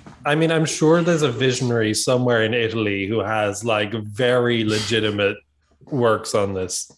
[0.27, 5.37] I mean, I'm sure there's a visionary somewhere in Italy who has like very legitimate
[5.85, 6.91] works on this.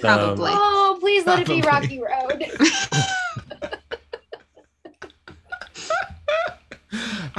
[0.00, 0.50] Probably.
[0.50, 2.44] Um, Oh, please let it be Rocky Road.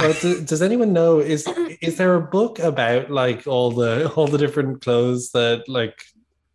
[0.08, 1.46] But do- does anyone know is
[1.80, 6.02] is there a book about like all the all the different clothes that like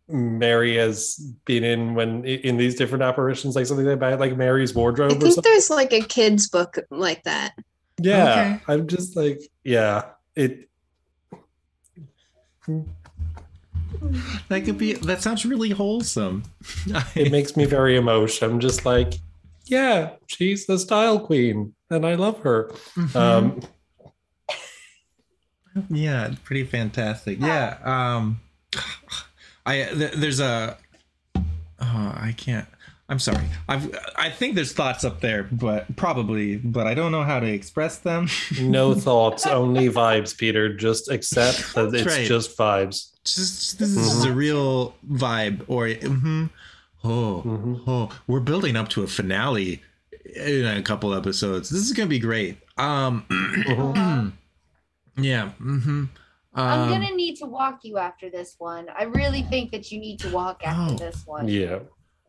[0.08, 4.78] Mary has been in when in these different apparitions, like something about like Mary's I
[4.78, 5.50] wardrobe or think something?
[5.52, 7.52] there's like a kid's book like that.
[8.02, 8.72] Yeah, Okay.
[8.72, 10.02] I'm just like, yeah,
[10.34, 10.68] it.
[14.48, 14.94] that could be.
[14.94, 16.44] That sounds really wholesome.
[17.14, 18.50] It makes me very emotional.
[18.50, 19.14] I'm just like,
[19.66, 22.70] yeah, she's the style queen, and I love her.
[22.96, 23.16] Mm-hmm.
[23.18, 23.60] Um,
[25.88, 27.38] yeah, it's pretty fantastic.
[27.40, 27.78] Yeah.
[27.84, 28.40] Um,
[29.66, 30.76] I th- there's a.
[31.36, 31.42] Oh,
[31.80, 32.66] I can't.
[33.08, 33.44] I'm sorry.
[33.68, 37.46] I've I think there's thoughts up there, but probably, but I don't know how to
[37.46, 38.28] express them.
[38.60, 40.72] no thoughts, only vibes, Peter.
[40.74, 42.26] Just accept that it's right.
[42.26, 43.10] just vibes.
[43.24, 46.46] just this is a real vibe or hmm
[47.02, 47.80] oh Mhm.
[47.86, 49.82] oh we're building up to a finale
[50.24, 54.32] in a couple episodes this is gonna be great um Mhm.
[55.16, 56.04] yeah mm-hmm
[56.52, 58.88] I'm um, gonna need to walk you after this one.
[58.98, 60.96] I really think that you need to walk after Oh.
[60.96, 61.46] this one.
[61.46, 61.78] Yeah.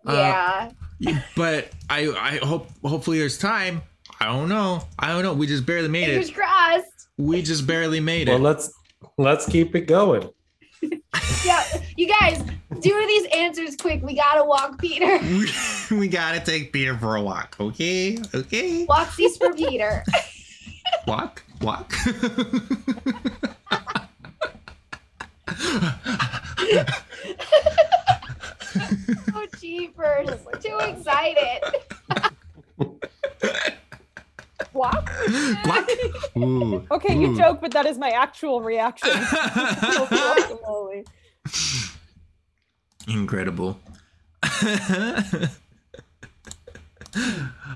[0.06, 1.22] Uh, Yeah.
[1.36, 3.82] but i i hope hopefully there's time
[4.20, 7.08] i don't know i don't know we just barely made Fingers it crossed.
[7.18, 8.74] we just barely made Well, it Well, let's
[9.18, 10.30] let's keep it going.
[11.46, 11.64] Yeah,
[11.98, 12.44] you guys,
[12.82, 14.02] do these answers quick.
[14.04, 15.20] We gotta walk Peter.
[15.20, 15.50] we,
[15.98, 20.04] we gotta take peter for a walk okay okay Walksies for Peter.
[21.08, 21.94] walk walk
[29.34, 30.30] Oh, jeepers.
[30.62, 31.62] Too excited.
[34.74, 35.10] What?
[35.66, 35.90] walk
[36.38, 36.88] Ooh.
[36.92, 39.12] Okay, you joke, but that is my actual reaction.
[43.08, 43.80] Incredible.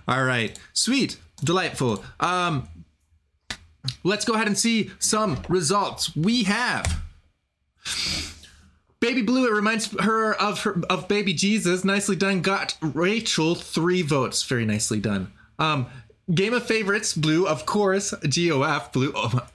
[0.08, 0.58] All right.
[0.74, 1.18] Sweet.
[1.44, 2.04] Delightful.
[2.20, 2.68] Um
[4.04, 6.16] let's go ahead and see some results.
[6.16, 7.02] We have
[9.06, 11.84] Baby Blue, it reminds her of her of baby Jesus.
[11.84, 12.42] Nicely done.
[12.42, 14.42] Got Rachel three votes.
[14.42, 15.32] Very nicely done.
[15.60, 15.86] Um,
[16.34, 18.16] Game of Favorites, Blue, of course.
[18.24, 19.14] GOF, Blue.
[19.16, 19.46] Oh,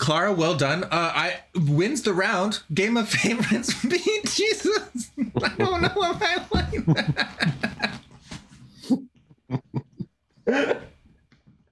[0.00, 0.84] Clara, well done.
[0.84, 2.62] Uh, I wins the round.
[2.72, 5.10] Game of Favorites, beat Jesus.
[5.42, 6.86] I don't know if I like
[10.46, 10.80] that.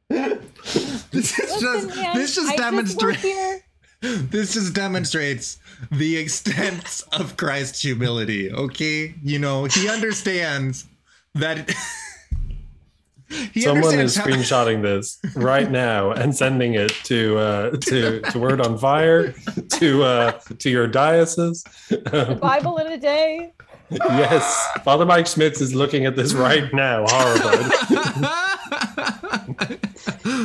[1.11, 3.23] this is Listen, just man, this just demonstrates
[4.01, 5.59] this just demonstrates
[5.91, 8.53] the extent of Christ's humility.
[8.53, 10.87] Okay, you know he understands
[11.35, 11.75] that.
[13.53, 18.39] he Someone is how- screenshotting this right now and sending it to uh, to to
[18.39, 19.33] Word on Fire,
[19.79, 21.65] to uh, to your diocese.
[22.13, 23.53] Um, Bible in a day.
[23.91, 27.73] yes, Father Mike Schmitz is looking at this right now, horrified.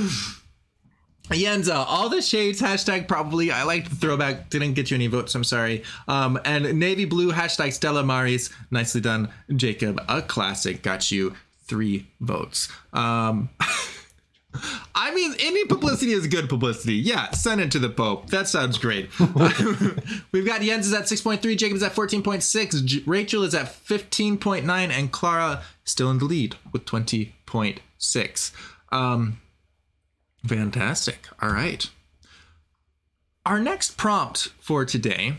[1.29, 3.49] Yenza, all the shades hashtag probably.
[3.51, 4.49] I like the throwback.
[4.49, 5.33] Didn't get you any votes.
[5.35, 5.83] I'm sorry.
[6.07, 8.49] Um, and navy blue hashtag Stella Maris.
[8.71, 10.01] Nicely done, Jacob.
[10.09, 10.83] A classic.
[10.83, 11.33] Got you
[11.65, 12.69] three votes.
[12.91, 13.49] Um,
[14.95, 16.93] I mean, any publicity is good publicity.
[16.95, 18.29] Yeah, send it to the Pope.
[18.29, 19.09] That sounds great.
[20.31, 24.67] We've got Jens is at 6.3, Jacob is at 14.6, J- Rachel is at 15.9,
[24.67, 28.51] and Clara still in the lead with 20.6.
[28.91, 29.41] Um,
[30.45, 31.27] fantastic.
[31.41, 31.89] All right.
[33.45, 35.37] Our next prompt for today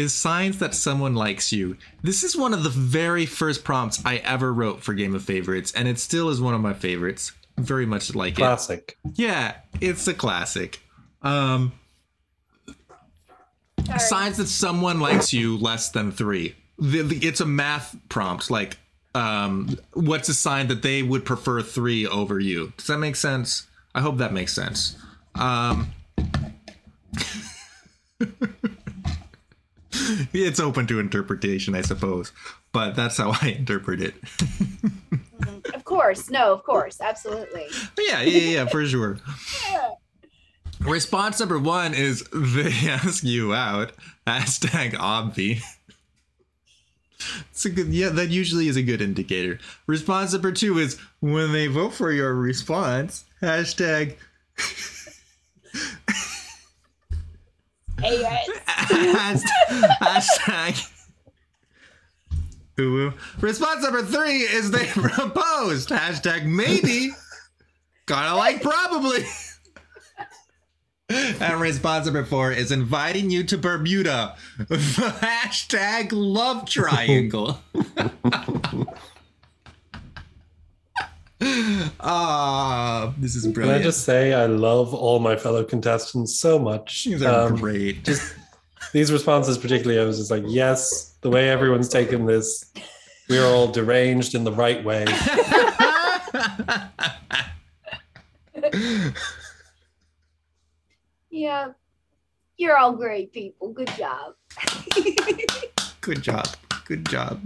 [0.00, 1.76] is signs that someone likes you.
[2.02, 5.72] This is one of the very first prompts I ever wrote for Game of Favorites,
[5.72, 7.32] and it still is one of my favorites.
[7.58, 8.36] Very much like it.
[8.36, 8.96] Classic.
[9.14, 10.80] Yeah, it's a classic.
[11.22, 11.72] Um,
[13.86, 13.98] Sorry.
[13.98, 16.54] signs that someone likes you less than three.
[16.78, 18.50] The, the- it's a math prompt.
[18.50, 18.78] Like,
[19.14, 22.72] um, what's a sign that they would prefer three over you?
[22.78, 23.66] Does that make sense?
[23.94, 24.96] I hope that makes sense.
[25.34, 25.90] Um,
[30.32, 32.32] it's open to interpretation, I suppose,
[32.72, 34.14] but that's how I interpret it.
[35.74, 36.30] Of course.
[36.30, 37.00] No, of course.
[37.00, 37.66] Absolutely.
[37.98, 39.18] yeah, yeah, yeah, for sure.
[40.80, 43.92] Response number one is they ask you out.
[44.26, 45.62] Hashtag obvi.
[47.50, 49.58] It's a good yeah, that usually is a good indicator.
[49.86, 54.16] Response number two is when they vote for your response, hashtag
[58.00, 59.44] Guys.
[60.00, 60.90] Hashtag.
[63.40, 65.90] Response number three is they proposed.
[65.90, 67.10] Hashtag maybe.
[68.06, 69.24] Kinda like probably.
[71.40, 74.36] And response number four is inviting you to Bermuda.
[74.60, 77.58] Hashtag love triangle.
[82.02, 83.76] Ah, this is brilliant.
[83.78, 87.04] Can I just say I love all my fellow contestants so much.
[87.04, 88.04] These are Um, great.
[88.04, 88.34] just
[88.92, 92.72] these responses particularly i was just like yes the way everyone's taken this
[93.28, 95.04] we are all deranged in the right way
[101.30, 101.68] Yeah.
[102.56, 103.72] You're all great people.
[103.72, 104.34] Good job.
[106.00, 106.46] Good job.
[106.84, 107.40] Good job.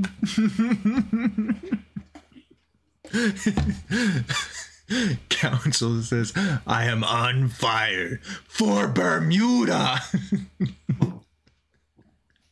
[5.31, 6.33] Council says,
[6.67, 10.01] I am on fire for Bermuda.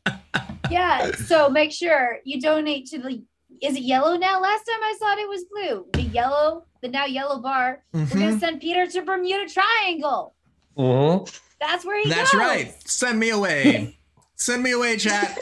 [0.71, 1.11] yeah.
[1.13, 3.23] So make sure you donate to the.
[3.61, 4.41] Is it yellow now?
[4.41, 5.87] Last time I saw it, it was blue.
[5.93, 7.83] The yellow, the now yellow bar.
[7.93, 8.19] We're Mm-hmm.
[8.19, 10.35] gonna send Peter to Bermuda Triangle.
[10.77, 11.41] Mhm.
[11.61, 12.41] That's where he That's goes.
[12.41, 12.75] right.
[12.89, 13.99] Send me away.
[14.37, 15.39] Send me away, chat.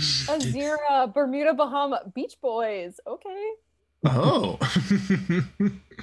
[0.00, 2.98] Azira, Bermuda, Bahama, Beach Boys.
[3.06, 3.50] Okay.
[4.06, 4.58] Oh.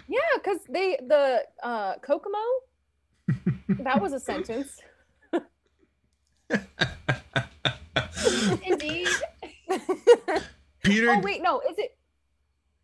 [0.10, 2.38] Yeah, because they the uh Kokomo.
[3.68, 4.80] that was a sentence.
[8.66, 9.08] Indeed.
[10.84, 11.10] Peter.
[11.12, 11.98] Oh wait, no, is it?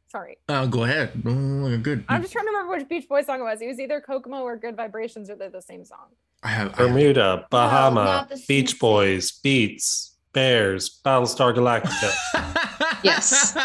[0.07, 1.11] Sorry, Oh, go ahead.
[1.25, 2.03] Oh, good.
[2.07, 3.61] I'm just trying to remember which Beach Boys song it was.
[3.61, 6.09] It was either Kokomo or Good Vibrations, or they're the same song.
[6.43, 6.75] I have.
[6.75, 12.11] Bermuda bahama not beach boys beats bears battlestar galactica
[13.03, 13.55] Yes.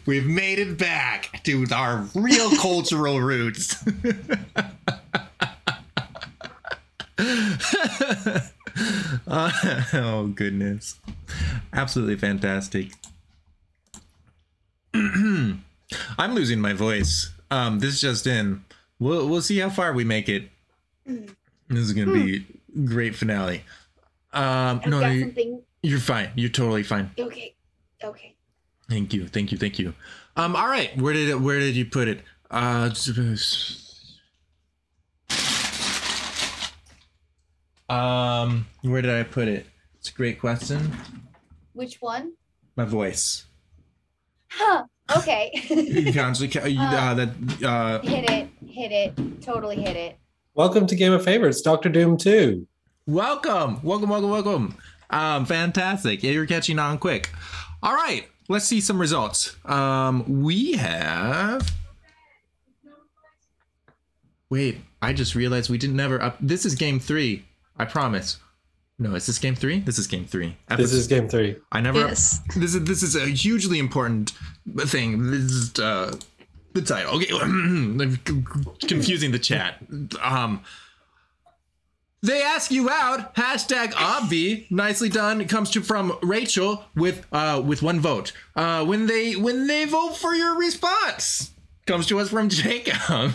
[0.06, 3.84] We've made it back to our real cultural roots.
[9.26, 10.98] Uh, oh goodness.
[11.72, 12.92] Absolutely fantastic.
[14.94, 15.60] I'm
[16.34, 17.30] losing my voice.
[17.50, 18.64] Um this is just in.
[18.98, 20.48] We'll we'll see how far we make it.
[21.06, 22.46] This is gonna be
[22.84, 23.62] great finale.
[24.32, 25.62] Um I've no, got you, something.
[25.82, 26.30] you're fine.
[26.36, 27.10] You're totally fine.
[27.18, 27.54] Okay.
[28.02, 28.36] Okay.
[28.88, 29.94] Thank you, thank you, thank you.
[30.36, 31.40] Um, all right, where did it?
[31.40, 32.20] Where did you put it?
[32.50, 32.90] Uh,
[37.88, 39.66] um, where did I put it?
[39.98, 40.92] It's a great question.
[41.74, 42.32] Which one?
[42.76, 43.46] My voice.
[44.48, 44.84] Huh.
[45.16, 45.50] Okay.
[45.70, 47.28] You constantly, ca- you- uh, that
[47.64, 48.48] uh, hit it.
[48.66, 49.42] Hit it.
[49.42, 50.18] Totally hit it.
[50.54, 52.66] welcome to game of favorites dr doom 2
[53.06, 54.76] welcome, welcome, welcome, welcome.
[55.10, 56.22] Um, fantastic.
[56.22, 57.30] Yeah, you're catching on quick.
[57.82, 59.56] All right, let's see some results.
[59.64, 61.70] Um, we have.
[64.50, 66.36] Wait, I just realized we didn't never up.
[66.40, 67.44] This is game three.
[67.76, 68.38] I promise.
[68.98, 69.80] No, is this game three?
[69.80, 70.56] This is game three.
[70.68, 71.98] this is game three I never.
[71.98, 72.40] Yes.
[72.54, 74.32] This is this is a hugely important
[74.80, 75.30] thing.
[75.30, 76.14] This is uh,
[76.74, 77.16] the title.
[77.16, 77.26] Okay,
[78.86, 79.78] confusing the chat.
[80.20, 80.62] Um,
[82.22, 83.34] they ask you out.
[83.34, 84.70] Hashtag obvi.
[84.70, 85.40] Nicely done.
[85.40, 88.32] It comes to from Rachel with uh with one vote.
[88.56, 91.50] Uh, when they when they vote for your response
[91.86, 93.32] comes to us from Jacob.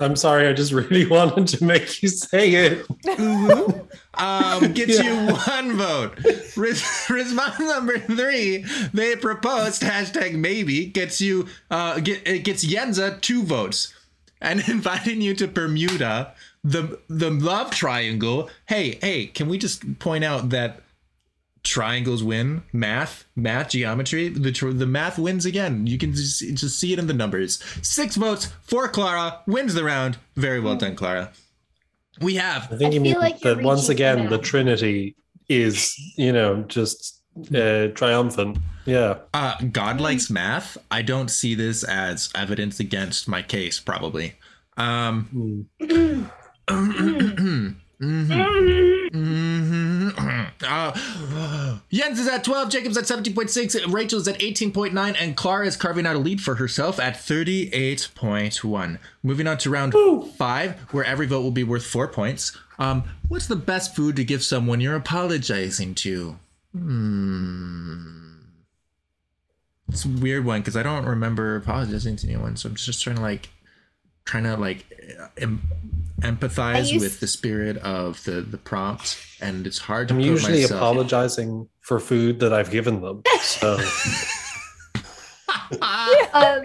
[0.00, 2.86] i'm sorry i just really wanted to make you say it
[4.14, 5.28] um, gets Yeah.
[5.28, 6.18] you one vote.
[6.56, 13.20] Res- response number three, they proposed hashtag maybe gets you uh get it gets Yenza
[13.20, 13.92] two votes,
[14.40, 16.34] and inviting you to Bermuda,
[16.64, 18.50] the the love triangle.
[18.66, 20.80] Hey hey, can we just point out that
[21.62, 26.78] triangles win math math geometry the tr- the math wins again you can just, just
[26.78, 30.94] see it in the numbers six votes for clara wins the round very well done
[30.94, 31.32] clara
[32.20, 35.16] we have i think I you mean like that once again the trinity
[35.48, 37.22] is you know just
[37.54, 40.76] uh, triumphant yeah Uh, God likes math.
[40.90, 44.34] I don't see this as evidence against my case, probably.
[44.76, 46.24] Um, Hmm.
[46.68, 47.76] mhm.
[49.14, 50.52] Mhm.
[50.62, 56.06] Uh, Jens is at 12, Jacob's at 17.6, Rachel's at 18.9, and Clara is carving
[56.06, 58.98] out a lead for herself at 38.1.
[59.22, 59.94] Moving on to round
[60.36, 62.56] five, where every vote will be worth four points.
[62.78, 66.36] Um, what's the best food to give someone you're apologizing to?
[66.76, 68.20] Hmm.
[69.88, 73.16] It's a weird one because I don't remember apologizing to anyone, so I'm just trying
[73.16, 73.50] to like,
[74.24, 74.84] trying to like
[75.38, 75.62] em-
[76.20, 80.62] empathize used- with the spirit of the the prompt, and it's hard to i'm usually
[80.62, 80.80] myself.
[80.80, 83.78] apologizing for food that i've given them so
[86.32, 86.62] Um,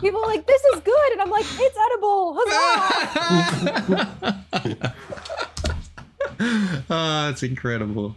[0.00, 1.12] People are like, this is good.
[1.12, 2.34] And I'm like, it's edible.
[2.38, 4.02] Huzzah!
[6.90, 8.16] oh, that's incredible.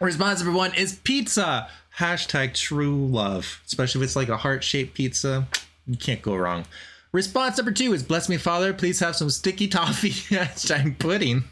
[0.00, 1.68] Response number one is pizza.
[1.98, 3.60] Hashtag true love.
[3.66, 5.46] Especially if it's like a heart shaped pizza.
[5.86, 6.64] You can't go wrong.
[7.12, 8.72] Response number two is bless me, Father.
[8.72, 10.10] Please have some sticky toffee.
[10.34, 11.44] Hashtag pudding.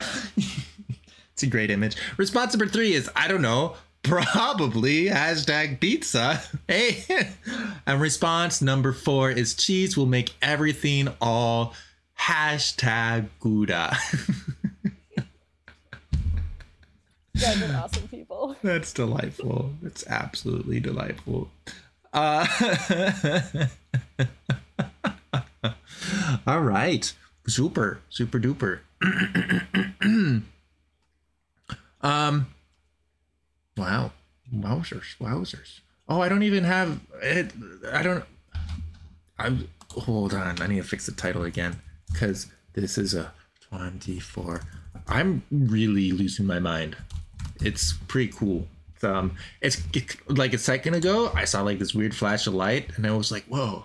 [1.32, 1.96] it's a great image.
[2.16, 3.76] Response number three is I don't know.
[4.02, 6.42] Probably hashtag pizza.
[6.68, 7.04] Hey.
[7.86, 11.74] and response number four is cheese will make everything all
[12.18, 13.96] hashtag Gouda.
[17.40, 18.56] Awesome people.
[18.62, 19.72] That's delightful.
[19.82, 21.50] It's absolutely delightful.
[22.12, 22.46] Uh,
[26.46, 27.12] all right.
[27.46, 28.80] Super, super duper.
[32.02, 32.46] um,
[33.76, 34.12] wow.
[34.54, 35.80] Wowzers, wowzers.
[36.08, 37.52] Oh, I don't even have it.
[37.90, 38.24] I don't.
[39.38, 39.68] I'm.
[39.92, 40.60] Hold on.
[40.60, 41.80] I need to fix the title again
[42.12, 43.32] because this is a
[43.70, 44.60] 24.
[45.08, 46.96] I'm really losing my mind.
[47.64, 48.66] It's pretty cool.
[49.02, 52.96] Um, it's it, like a second ago, I saw like this weird flash of light,
[52.96, 53.84] and I was like, "Whoa,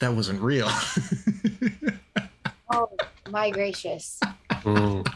[0.00, 0.68] that wasn't real."
[2.70, 2.90] Oh
[3.30, 4.20] my gracious!
[4.50, 5.10] Mm.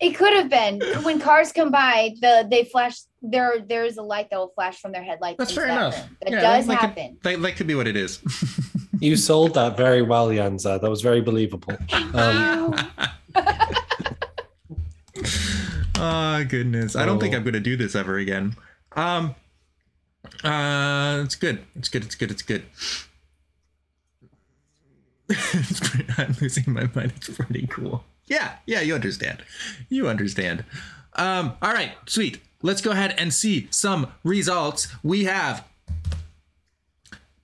[0.00, 2.14] It could have been when cars come by.
[2.20, 2.98] The they flash.
[3.22, 5.38] There, there is a light that will flash from their headlights.
[5.38, 5.96] That's fair that enough.
[5.96, 6.16] room.
[6.22, 7.18] That Yeah, does that could- happen.
[7.22, 8.20] That, that could be what it is.
[9.00, 10.80] You sold that very well, Yenza.
[10.80, 11.76] That was very believable.
[12.14, 12.74] Um,
[15.98, 17.34] oh goodness, I don't think.
[17.34, 18.56] I'm gonna do this ever again.
[18.92, 19.34] Um,
[20.44, 21.64] uh, it's good.
[21.76, 22.04] It's good.
[22.04, 22.30] It's good.
[22.30, 22.62] It's good.
[26.18, 27.12] I'm losing my mind.
[27.16, 28.04] It's pretty cool.
[28.26, 29.42] Yeah, yeah, you understand.
[29.88, 30.64] You understand.
[31.14, 32.40] Um, all right, sweet.
[32.62, 34.88] Let's go ahead and see some results.
[35.02, 35.64] We have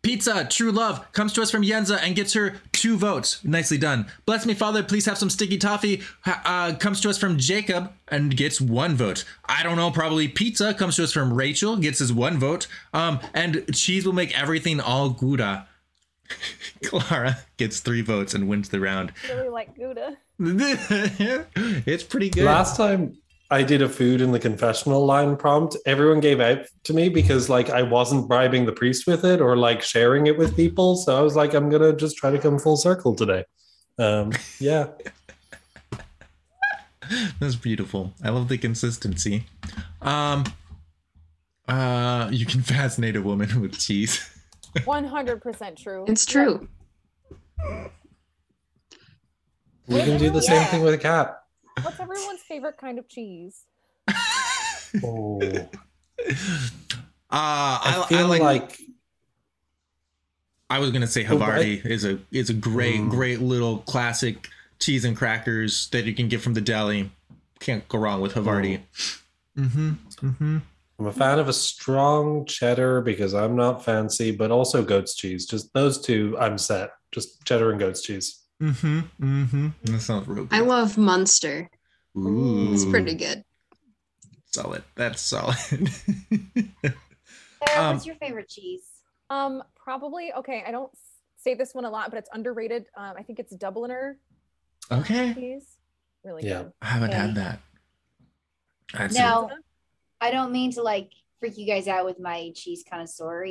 [0.05, 3.43] Pizza, True Love, comes to us from Yenza and gets her two votes.
[3.43, 4.07] Nicely done.
[4.27, 6.03] Bless me, Father, please have some sticky toffee.
[6.27, 9.25] Uh, comes to us from Jacob and gets one vote.
[9.47, 12.67] I don't know, probably Pizza comes to us from Rachel, gets his one vote.
[12.93, 15.67] Um, and Cheese will make everything all Gouda.
[16.85, 19.11] Clara gets three votes and wins the round.
[19.31, 20.19] Really like Gouda.
[20.39, 22.45] it's pretty good.
[22.45, 23.17] last time
[23.55, 27.49] I did a food in the confessional line prompt, everyone gave out to me because
[27.49, 30.97] like I wasn't bribing the priest with it or like sharing it with people.
[30.97, 33.45] So I was like, I'm gonna just try to come full circle today.
[33.97, 34.89] Um, yeah.
[37.39, 38.13] That's beautiful.
[38.25, 39.45] I love the consistency.
[40.03, 40.43] Um,
[41.69, 44.29] uh, you can fascinate a woman with cheese.
[44.79, 46.05] 100% true.
[46.09, 46.67] It's true.
[49.87, 50.65] You can do the same Yeah.
[50.65, 51.44] thing with a cat.
[51.83, 53.65] What's everyone's favorite kind of cheese?
[55.03, 55.41] Oh.
[55.43, 56.29] Uh,
[57.31, 58.79] I, I feel I like, like,
[60.71, 63.11] I was gonna say Oh, Havarti is a is a great Mm.
[63.11, 64.49] great little classic
[64.79, 67.11] cheese and crackers that you can get from the deli.
[67.61, 68.81] Can't go wrong with Havarti.
[69.59, 69.93] Mm-hmm.
[70.23, 70.59] Mm-hmm.
[71.01, 75.47] I'm a fan of a strong cheddar because I'm not fancy, but also goat's cheese.
[75.47, 76.91] Just those two, I'm set.
[77.11, 78.44] Just cheddar and goat's cheese.
[78.63, 79.01] Mm-hmm.
[79.21, 79.69] Mm-hmm.
[79.93, 80.57] That sounds real good.
[80.57, 81.69] I love Munster.
[82.17, 83.45] Ooh, It's pretty good.
[84.47, 84.85] solid.
[84.95, 85.57] That's solid.
[85.59, 85.85] Sarah,
[87.77, 88.83] Um, what's your favorite cheese?
[89.31, 90.63] Um, probably okay.
[90.67, 90.93] I don't
[91.37, 92.87] say this one a lot, but it's underrated.
[92.97, 94.15] Um, I think it's Dubliner
[94.93, 95.35] okay.
[95.35, 95.67] cheese.
[96.23, 96.63] Really Yeah.
[96.65, 96.73] good.
[96.81, 97.19] I haven't Okay.
[97.19, 97.61] had that.
[98.93, 99.51] That's No.
[100.21, 103.45] I don't mean to like freak you guys out with my cheese connoisseur.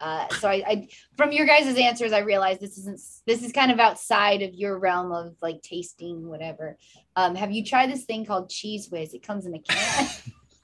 [0.00, 3.00] Uh, so I, I, from your guys' answers, I realized this isn't.
[3.26, 6.76] This is kind of outside of your realm of like tasting whatever.
[7.16, 9.14] Um, have you tried this thing called Cheez Whiz?
[9.14, 10.08] It comes in a can.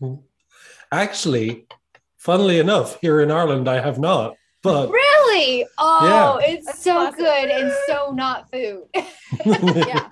[0.92, 1.66] Actually,
[2.16, 4.36] funnily enough, here in Ireland, I have not.
[4.62, 5.66] But really?
[5.78, 7.18] Oh, it's That's so classic.
[7.18, 8.84] good and so not food.
[9.86, 10.08] Yeah.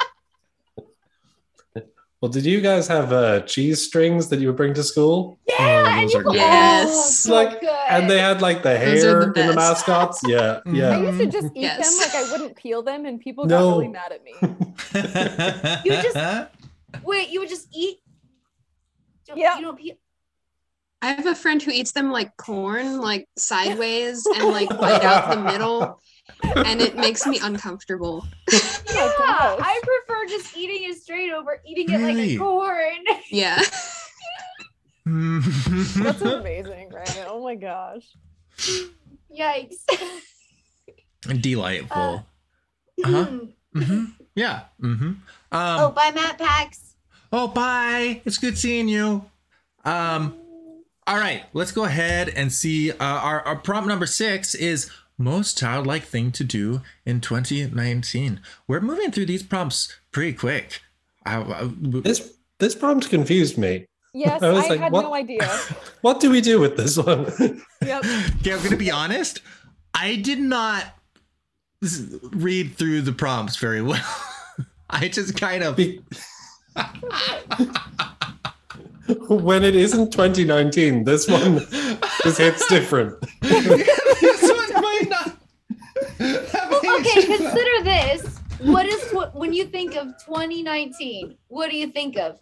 [2.21, 5.39] Well, did you guys have uh, cheese strings that you would bring to school?
[5.49, 7.27] yeah, Oh, and you are put- oh, Yes.
[7.29, 7.71] Like, good.
[7.91, 10.21] And they had like the hair the in the mascots.
[10.27, 10.91] Yeah, yeah.
[10.99, 11.97] I used to just eat Yes.
[11.99, 13.71] them like I wouldn't peel them, and people No.
[13.71, 14.35] got really mad at me.
[15.85, 16.49] You just-
[17.05, 17.99] Wait, you would just eat?
[19.35, 19.57] Yeah.
[19.57, 19.95] You don't peel.
[21.01, 25.31] I have a friend who eats them like corn, like sideways and like bite out
[25.31, 26.01] the middle.
[26.43, 28.27] And it makes me uncomfortable.
[28.91, 29.57] Yeah.
[29.61, 32.35] I prefer just eating it straight over eating it like Really?
[32.37, 33.05] a corn.
[33.31, 33.61] Yeah.
[35.05, 37.25] That's amazing, right?
[37.29, 38.05] Oh my gosh.
[39.37, 39.77] Yikes.
[41.41, 42.27] Delightful.
[43.05, 43.27] Uh-huh.
[43.75, 44.63] hmm Yeah.
[44.81, 45.21] hmm Um,
[45.53, 46.95] oh, bye, Matt Pax.
[47.33, 48.21] Oh, bye.
[48.25, 49.25] It's good seeing you.
[49.85, 50.35] Um,
[51.07, 52.91] All right, let's go ahead and see.
[52.91, 58.41] Uh, our, our prompt number six is most childlike thing to do in 2019.
[58.67, 60.81] We're moving through these prompts pretty quick.
[61.27, 63.87] I, I- This this prompt confused me.
[64.15, 65.03] Yes, I I, was like, had what?
[65.03, 65.41] no idea.
[66.01, 67.27] What do we do with this one?
[67.83, 68.05] Yep.
[68.41, 69.41] okay, I'm gonna be honest.
[69.95, 70.85] I did not
[72.33, 74.05] read through the prompts very well.
[74.91, 75.77] I just kind of.
[75.77, 76.01] Be-
[79.29, 81.61] when it isn't 2019, this one
[82.23, 83.15] just hits different.
[83.41, 85.39] this one might not.
[86.19, 88.39] have Well, okay, consider this.
[88.63, 91.37] What is what when you think of 2019?
[91.49, 92.39] What do you think of?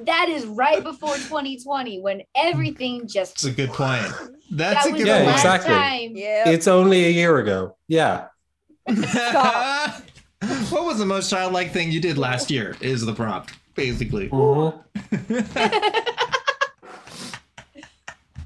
[0.00, 4.02] That is right before 2020 when everything just It's a good point.
[4.50, 5.36] That's that a good Yeah, point.
[5.36, 5.74] exactly.
[5.74, 6.12] time.
[6.16, 6.48] Yeah.
[6.48, 7.76] It's only a year ago.
[7.88, 8.28] Yeah.
[10.70, 12.76] What was the most childlike thing you did last year?
[12.80, 14.28] Is the prompt basically?
[14.28, 14.80] Mhm.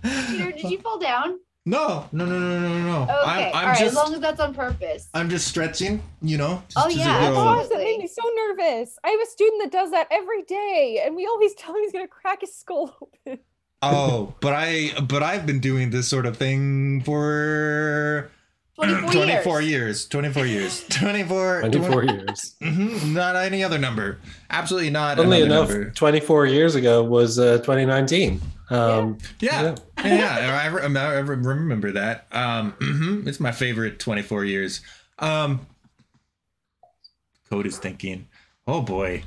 [0.02, 1.38] Peter, did you fall down?
[1.64, 3.02] No, no, no, no, no, no, no.
[3.04, 3.78] Okay, I'm, all I'm right.
[3.78, 5.08] just, As long as that's on purpose.
[5.14, 6.02] I'm just stretching.
[6.20, 6.62] You know.
[6.68, 8.98] Just, Oh, yeah, little- Gosh, that made me so nervous.
[9.04, 11.92] I have a student that does that every day, and we always tell him he's
[11.92, 13.38] gonna crack his skull open.
[13.84, 18.30] Oh, but I, but I've been doing this sort of thing for
[18.76, 19.70] 24, 24 years.
[19.70, 20.06] years.
[20.08, 20.84] 24 years.
[20.88, 21.60] 24.
[21.62, 22.54] 24 years.
[22.62, 24.20] Mhm, not any other number.
[24.50, 25.16] Absolutely not.
[25.16, 25.90] Funnily another enough, number.
[25.94, 28.40] 24 years ago was uh, 2019.
[28.72, 29.74] Um, Yeah.
[30.04, 32.26] Yeah, yeah, I, re- I remember that.
[32.32, 34.80] Um, mhm, it's my favorite 24 years.
[35.18, 35.66] Um,
[37.48, 38.26] Code is thinking,
[38.66, 39.22] oh boy,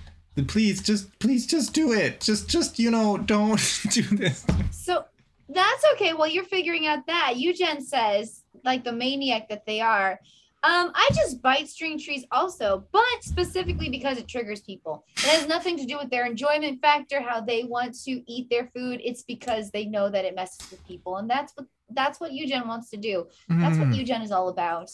[0.47, 2.21] please just, please just do it.
[2.21, 3.59] Just, just you know, don't
[3.91, 4.45] do this.
[4.71, 5.05] So
[5.47, 6.13] that's okay.
[6.13, 10.19] While you're figuring out that, Eugen says, like the maniac that they are,
[10.65, 15.05] um, I just bite string trees also, but specifically because it triggers people.
[15.17, 18.71] It has nothing to do with their enjoyment factor, how they want to eat their
[18.73, 18.99] food.
[19.03, 22.67] It's because they know that it messes with people, and that's what that's what Eugen
[22.67, 23.27] wants to do.
[23.47, 24.89] That's what Mm, Eugen is all about.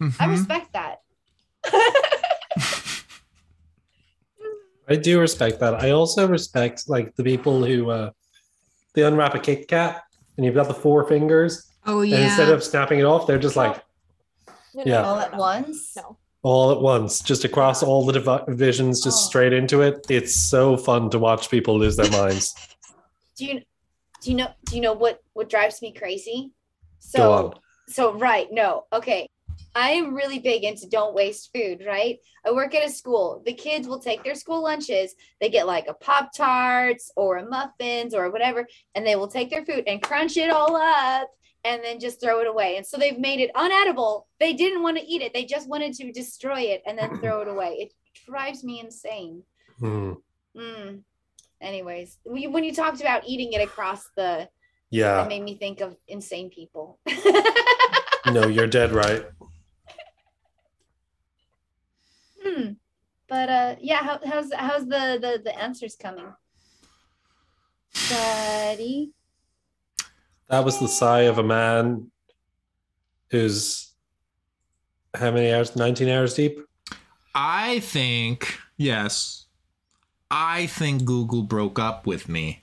[0.00, 0.30] I mhm.
[0.30, 1.00] respect that.
[4.88, 5.82] I do respect that.
[5.82, 8.10] I also respect like the people who uh,
[8.94, 10.02] they unwrap a Kit Kat
[10.36, 12.24] and you've got the four fingers, Oh and yeah.
[12.24, 13.82] instead of snapping it off, they're just like
[14.74, 15.02] No, Yeah.
[15.02, 15.96] All at once.
[15.96, 16.16] No.
[16.42, 18.12] all at once, just across all the
[18.46, 19.28] divisions, just Oh.
[19.28, 20.06] straight into it.
[20.08, 22.54] It's so fun to watch people lose their minds.
[23.36, 23.62] Do you
[24.20, 26.50] do you know do you know what what drives me crazy?
[26.98, 27.54] So Go on.
[27.88, 29.28] so right no okay
[29.76, 33.52] i am really big into don't waste food right i work at a school the
[33.52, 38.12] kids will take their school lunches they get like a pop tarts or a muffins
[38.14, 38.66] or whatever
[38.96, 41.28] and they will take their food and crunch it all up
[41.68, 44.96] and then just throw it away and so they've made it unedible they didn't want
[44.98, 47.92] to eat it they just wanted to destroy it and then throw it away it
[48.26, 49.42] drives me insane
[49.78, 50.12] Hmm.
[50.56, 51.00] mm.
[51.60, 54.48] anyways when you talked about eating it across the
[54.90, 55.24] Yeah.
[55.24, 56.98] it made me think of insane people
[58.32, 59.24] No, you're dead right.
[62.44, 62.72] Hmm.
[63.28, 64.02] But uh, yeah.
[64.02, 66.32] How, how's how's the, the the answers coming?
[68.10, 69.12] Buddy.
[70.48, 72.10] That was the sigh of a man
[73.30, 73.92] who's
[75.14, 75.76] how many hours?
[75.76, 76.60] 19 hours deep?
[77.34, 79.46] I think, yes,
[80.30, 82.62] I think Google broke up with me.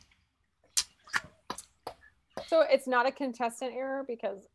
[2.47, 4.47] So it's not a contestant error because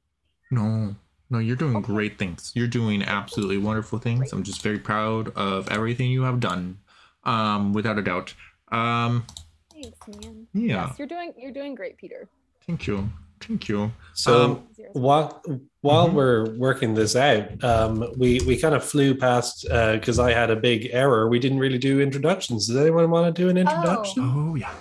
[0.51, 0.95] No,
[1.29, 1.87] no, you're doing Okay.
[1.87, 2.53] great things.
[2.55, 4.33] You're doing absolutely wonderful things.
[4.33, 6.79] I'm just very proud of everything you have done,
[7.25, 8.35] um, without a doubt.
[8.73, 9.25] Um,
[9.73, 10.47] thanks, man.
[10.53, 12.29] yeah, Yes, you're doing you're doing great, Peter.
[12.67, 13.09] Thank you,
[13.41, 13.93] thank you.
[14.15, 14.91] So Um, Zero.
[14.93, 15.43] while
[15.83, 16.13] while Mhm.
[16.15, 20.57] we're working this out, um, we we kind of flew past because I had a
[20.57, 21.29] big error.
[21.29, 22.67] We didn't really do introductions.
[22.67, 24.23] Does anyone want to do an introduction?
[24.25, 24.73] Oh yeah.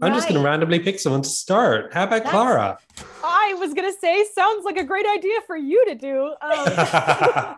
[0.00, 1.92] I'm just going to randomly pick someone to start.
[1.92, 2.78] How about That's- Clara?
[3.24, 6.34] I was gonna say sounds like a great idea for you to do.
[6.40, 7.56] Um,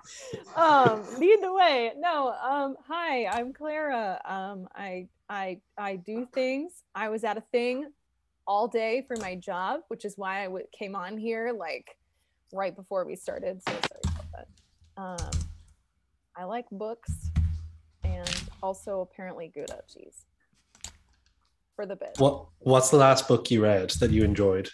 [0.57, 6.73] um lead the way no um hi i'm clara um i i i do things
[6.95, 7.87] i was at a thing
[8.51, 11.97] all day for my job which is why I w- came on here like
[12.53, 14.49] right before we started so sorry about that
[15.01, 15.31] um
[16.37, 17.31] i like books
[18.03, 20.25] and also apparently gouda cheese
[21.77, 24.69] for the bit what What's the last book you read that you enjoyed?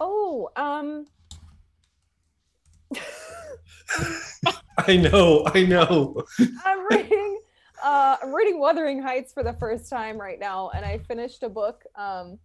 [0.00, 1.04] oh um
[4.86, 6.22] I know, I know.
[6.64, 7.40] I'm reading
[7.84, 11.50] uh I'm reading Wuthering Heights for the first time right now and I finished a
[11.50, 12.38] book um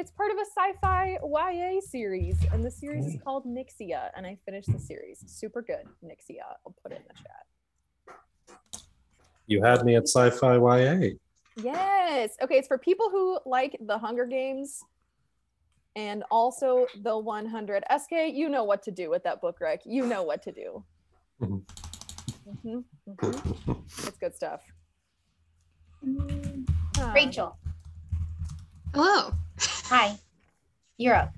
[0.00, 4.38] it's part of a sci-fi YA series and the series is called Nyxia and I
[4.46, 5.22] finished the series.
[5.26, 5.84] Super good.
[6.02, 6.40] Nyxia.
[6.66, 8.16] I'll put it in the chat.
[9.46, 11.10] You had me at sci-fi YA.
[11.56, 12.30] Yes.
[12.42, 14.82] Okay, it's for people who like the Hunger Games
[15.96, 17.84] and also the 100.
[17.90, 19.82] SK, you know what to do with that book, Rick.
[19.84, 20.82] You know what to do.
[21.42, 21.62] Mhm.
[22.48, 23.82] Mhm, mhm.
[24.06, 24.62] It's good stuff.
[26.02, 26.66] Mm,
[26.98, 27.12] Ah.
[27.14, 27.56] Rachel,
[28.94, 29.32] Hello.
[29.90, 30.16] Hi.
[30.98, 31.32] You're up.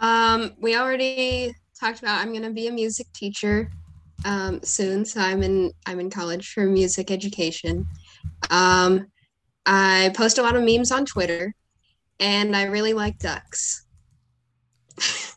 [0.00, 3.70] Um, we already talked about I'm gonna be a music teacher
[4.24, 7.86] um, soon, so I'm in I'm in college for music education.
[8.50, 9.06] Um,
[9.66, 11.54] I post a lot of memes on Twitter,
[12.18, 13.86] and I really like ducks.
[14.96, 15.36] That's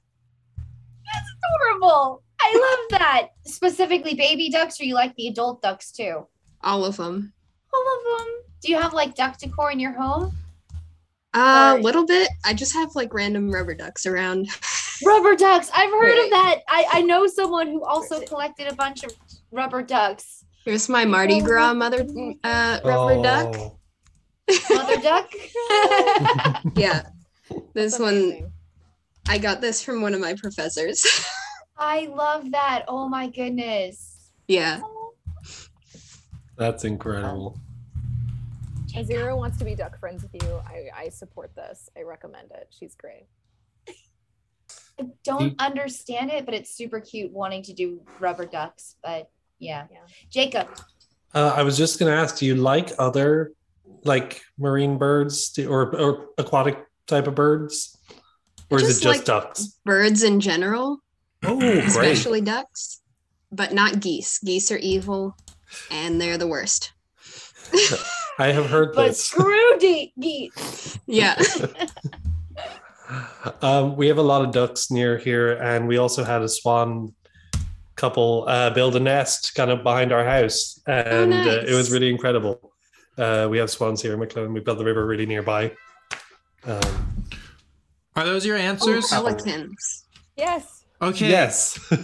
[1.59, 2.23] adorable.
[2.41, 3.27] I love that.
[3.45, 6.25] Specifically baby ducks, or you like the adult ducks too?
[6.63, 7.31] All of them.
[7.71, 8.27] All of them.
[8.61, 10.35] Do you have like duck decor in your home?
[11.35, 12.29] A Or- little bit.
[12.45, 14.47] I just have like random rubber ducks around.
[15.05, 15.69] Rubber ducks.
[15.73, 16.23] I've heard Right.
[16.25, 16.59] of that.
[16.69, 19.11] I, I know someone who also collected a bunch of
[19.51, 20.45] rubber ducks.
[20.63, 22.05] Here's my Mardi Gras mother
[22.43, 23.55] uh, rubber duck.
[23.57, 23.77] Oh.
[24.69, 25.29] Mother duck.
[26.75, 27.03] Yeah,
[27.73, 28.51] this That's one amazing.
[29.27, 31.03] I got this from one of my professors.
[31.77, 32.85] I love that.
[32.87, 34.29] Oh my goodness.
[34.47, 34.79] yeah.
[36.55, 37.59] That's incredible.
[38.95, 40.61] Azira wants to be duck friends with you.
[40.67, 41.89] I, I support this.
[41.97, 42.67] I recommend it.
[42.77, 43.25] She's great.
[44.99, 48.95] I don't You- understand it, but it's super cute wanting to do rubber ducks.
[49.03, 49.29] But
[49.59, 49.87] yeah.
[49.91, 49.99] Yeah.
[50.29, 50.67] Jacob.
[51.33, 53.53] Uh, I was just going to ask, do you like other
[54.03, 56.77] like marine birds or or aquatic
[57.07, 57.97] type of birds,
[58.69, 59.79] or is it just like- ducks?
[59.85, 60.99] Birds in general,
[61.43, 61.83] Oh, great!
[61.85, 63.01] especially ducks,
[63.51, 64.39] but not geese.
[64.39, 65.35] Geese are evil
[65.89, 66.91] and they're the worst.
[68.39, 69.23] I have heard But this.
[69.25, 70.99] screw de- geese.
[71.05, 71.39] Yeah.
[73.61, 77.13] um, we have a lot of ducks near here, and we also had a swan
[77.95, 82.09] couple uh, build a nest kind of behind our house, and uh, it was really
[82.09, 82.71] incredible.
[83.17, 84.51] Uh, we have swans here in McLean.
[84.53, 85.71] We've got the river really nearby.
[86.65, 86.81] Um,
[88.15, 89.09] Are those your Oh, answers?
[89.09, 90.05] pelicans.
[90.35, 90.83] Yes.
[91.01, 91.29] okay.
[91.29, 91.79] Yes.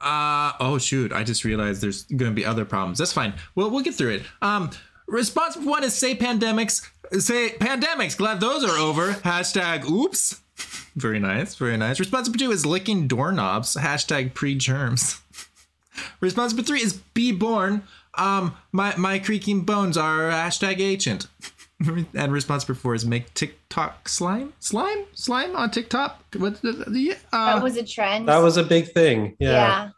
[0.00, 1.12] Uh oh shoot!
[1.12, 2.98] I just realized there's going to be other problems.
[2.98, 3.34] That's fine.
[3.56, 4.22] Well, we'll get through it.
[4.40, 4.70] Um,
[5.08, 6.88] response one is say pandemics.
[7.18, 8.16] Say pandemics.
[8.16, 9.12] Glad those are over.
[9.12, 10.40] Hashtag oops.
[10.96, 11.54] Very nice.
[11.54, 11.98] Very nice.
[12.00, 13.76] Response number two is licking doorknobs.
[13.76, 15.20] Hashtag pre germs.
[16.20, 17.82] Response number three is be born.
[18.14, 21.28] Um, my my creaking bones are hashtag ancient.
[22.14, 26.20] and response number four is make TikTok slime, slime, slime on TikTok.
[26.36, 28.26] What the, the uh, That was a trend.
[28.28, 29.36] that was a big thing.
[29.38, 29.50] yeah.
[29.52, 29.90] Yeah.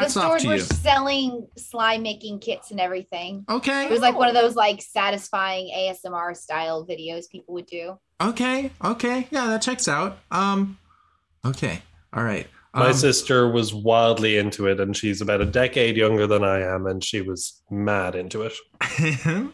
[0.00, 0.60] The hats off stores to were you.
[0.60, 3.44] selling slime making kits and everything.
[3.48, 3.84] Okay.
[3.86, 7.98] It was like one of those like satisfying ASMR style videos people would do.
[8.20, 10.18] Okay, okay, yeah, that checks out.
[10.30, 10.78] Um,
[11.46, 11.82] okay,
[12.12, 12.46] all right.
[12.74, 16.60] My Um, sister was wildly into it, and she's about a decade younger than I
[16.60, 18.52] am, and she was mad into it.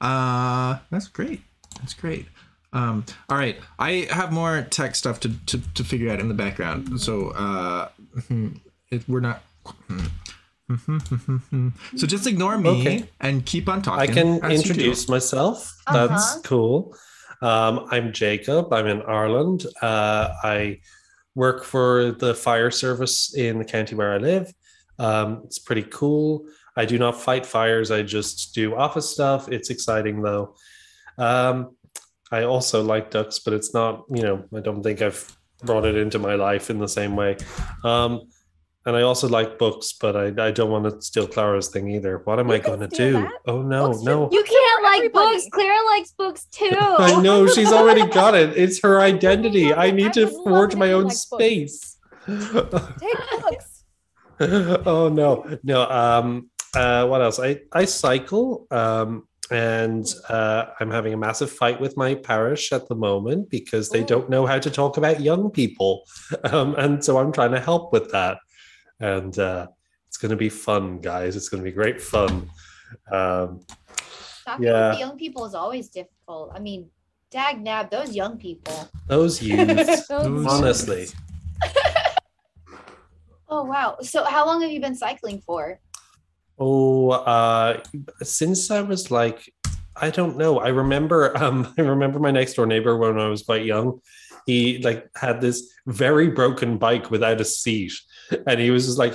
[0.00, 1.42] uh, that's great.
[1.78, 2.26] That's great.
[2.72, 6.34] Um, all right, I have more tech stuff to to, to figure out in the
[6.34, 7.00] background.
[7.00, 7.88] So, uh,
[8.90, 9.42] it, we're not.
[11.96, 13.08] So just ignore me Okay.
[13.20, 14.00] and keep on talking.
[14.10, 14.80] I can as you do.
[14.80, 15.74] introduce myself.
[15.92, 16.40] That's Uh-huh.
[16.44, 16.96] cool.
[17.42, 18.72] Um, I'm Jacob.
[18.72, 19.66] I'm in Ireland.
[19.82, 20.80] Uh, I
[21.34, 24.52] work for the fire service in the county where I live.
[24.98, 26.46] Um, it's pretty cool.
[26.76, 27.90] I do not fight fires.
[27.90, 29.48] I just do office stuff.
[29.50, 30.54] It's exciting though.
[31.18, 31.76] Um,
[32.30, 34.04] I also like ducks, but it's not.
[34.08, 37.36] You know, I don't think I've brought it into my life in the same way.
[37.84, 38.22] Um,
[38.84, 42.18] and I also like books, but I, I don't want to steal Clara's thing either.
[42.24, 43.12] What am You I going to do?
[43.12, 43.30] that.
[43.46, 44.28] Oh no, Books no!
[44.32, 45.34] You can't like everybody.
[45.36, 45.48] books.
[45.52, 46.70] Clara likes books too.
[46.78, 48.56] I know she's already got it.
[48.56, 49.72] It's her identity.
[49.72, 51.20] I need to I would love forge my own like books.
[51.20, 51.98] space.
[52.26, 52.32] Take
[53.42, 53.84] books.
[54.40, 55.88] oh no, no.
[55.90, 57.38] Um, uh, what else?
[57.38, 58.66] I I cycle.
[58.70, 63.90] Um, and uh, I'm having a massive fight with my parish at the moment because
[63.90, 64.06] they Ooh.
[64.06, 66.04] don't know how to talk about young people,
[66.44, 68.38] um, and so I'm trying to help with that.
[69.02, 69.66] And uh,
[70.06, 71.34] it's going to be fun, guys.
[71.36, 72.48] It's going to be great fun.
[73.10, 73.60] Um,
[74.46, 74.90] Talking Yeah.
[74.90, 76.52] with young people is always difficult.
[76.54, 76.88] I mean,
[77.30, 78.88] dag nab, those young people.
[79.08, 81.08] those youths, Those- honestly.
[83.54, 83.98] Oh wow.
[84.00, 85.78] So how long have you been cycling for?
[86.58, 87.82] Oh, uh,
[88.22, 89.52] since I was like,
[89.94, 90.58] I don't know.
[90.58, 94.00] I remember, um, I remember my next door neighbor when I was quite young.
[94.46, 97.92] He like had this very broken bike without a seat,
[98.46, 99.14] and he was just like,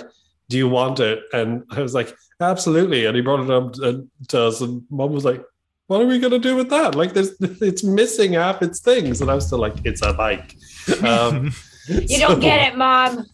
[0.49, 4.07] "Do you want it?" And I was like, "Absolutely." And he brought it up to,
[4.29, 5.43] to us, and Mom was like,
[5.87, 6.95] "What are we gonna do with that?
[6.95, 10.55] Like, there's it's missing half its things." And I was still like, "It's a bike."
[11.03, 11.53] Um,
[11.89, 13.25] You don't get it, mom.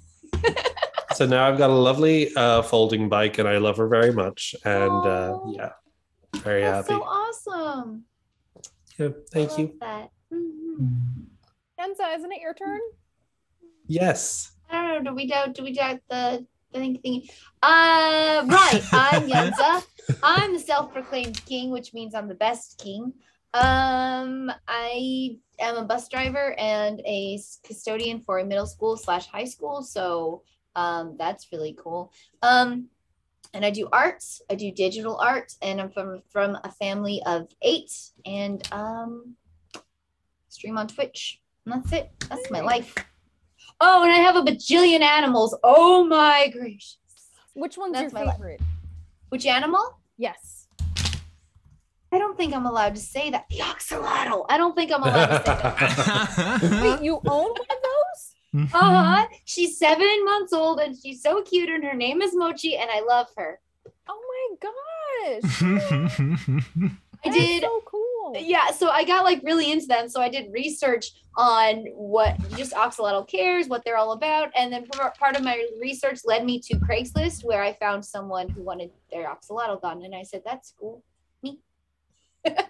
[1.15, 4.53] So now I've got a lovely uh, folding bike, and I love her very much.
[4.63, 5.71] And uh, yeah,
[6.37, 6.99] very That's happy.
[6.99, 8.03] so awesome.
[8.99, 9.63] Yeah, thank I you.
[9.65, 10.09] love That.
[10.31, 11.25] Mhm.
[11.79, 12.79] Yenza, isn't it your turn?
[13.87, 14.51] Yes.
[14.69, 15.11] I don't know.
[15.11, 15.53] Do we do?
[15.53, 17.29] Do we do the the thing thingy?
[17.61, 18.83] Uh, right.
[18.91, 19.85] I'm Yenza.
[20.23, 23.13] I'm the self-proclaimed king, which means I'm the best king.
[23.53, 29.45] Um, I am a bus driver and a custodian for a middle school slash high
[29.45, 29.83] school.
[29.83, 30.41] So,
[30.75, 32.11] um, that's really cool.
[32.41, 32.89] Um,
[33.53, 34.41] and I do arts.
[34.49, 37.91] I do digital art, and I'm from from a family of eight,
[38.25, 39.35] and um,
[40.49, 41.39] stream on Twitch.
[41.65, 42.11] And that's it.
[42.29, 42.95] That's my life.
[43.85, 45.53] Oh, and I have a bajillion animals.
[45.61, 46.97] Oh my gracious.
[47.53, 48.37] Which one's That's my your life.
[48.37, 48.61] favorite?
[49.27, 49.99] Which animal?
[50.17, 50.67] Yes.
[52.09, 53.45] I don't think I'm allowed to say that.
[53.49, 54.45] The axolotl.
[54.47, 56.81] I don't think I'm allowed to say that.
[56.83, 58.71] Wait, you own one of those?
[58.73, 59.27] Uh-huh.
[59.43, 63.01] She's seven months old and she's so cute, and her name is Mochi, and I
[63.01, 63.59] love her.
[64.07, 65.61] Oh my gosh.
[67.25, 68.33] I That's did so cool.
[68.37, 70.09] yeah, so I got like really into them.
[70.09, 74.85] So I did research on what just Axolotl cares, what they're all about, and then
[74.87, 79.27] part of my research led me to Craigslist, where I found someone who wanted their
[79.27, 81.03] Axolotl gone, and I said, "That's cool."
[81.41, 81.59] Me."
[82.43, 82.69] That's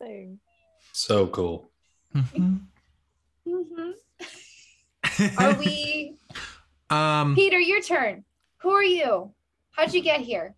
[0.00, 0.40] amazing.
[0.92, 1.70] So cool.
[2.12, 2.56] hmm
[5.38, 6.16] Are we?
[6.90, 7.34] um.
[7.34, 8.24] Peter, your turn.
[8.58, 9.32] Who are you?
[9.72, 10.54] How'd you get here?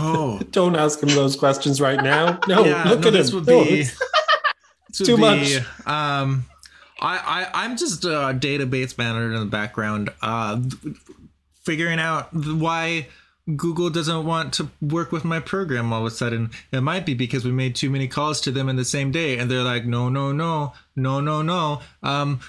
[0.00, 0.38] Oh.
[0.50, 2.38] Don't ask him those questions right now.
[2.48, 3.36] No, yeah, look no, at this him.
[3.36, 3.98] would be it's-
[4.88, 5.56] this would too be, much.
[5.86, 6.46] Um,
[7.00, 10.60] I, I I'm just a database manager in the background, uh,
[11.62, 13.06] figuring out why
[13.56, 16.50] Google doesn't want to work with my program all of a sudden.
[16.72, 19.38] It might be because we made too many calls to them in the same day,
[19.38, 21.80] and they're like, no, no, no, no, no, no.
[22.02, 22.40] Um,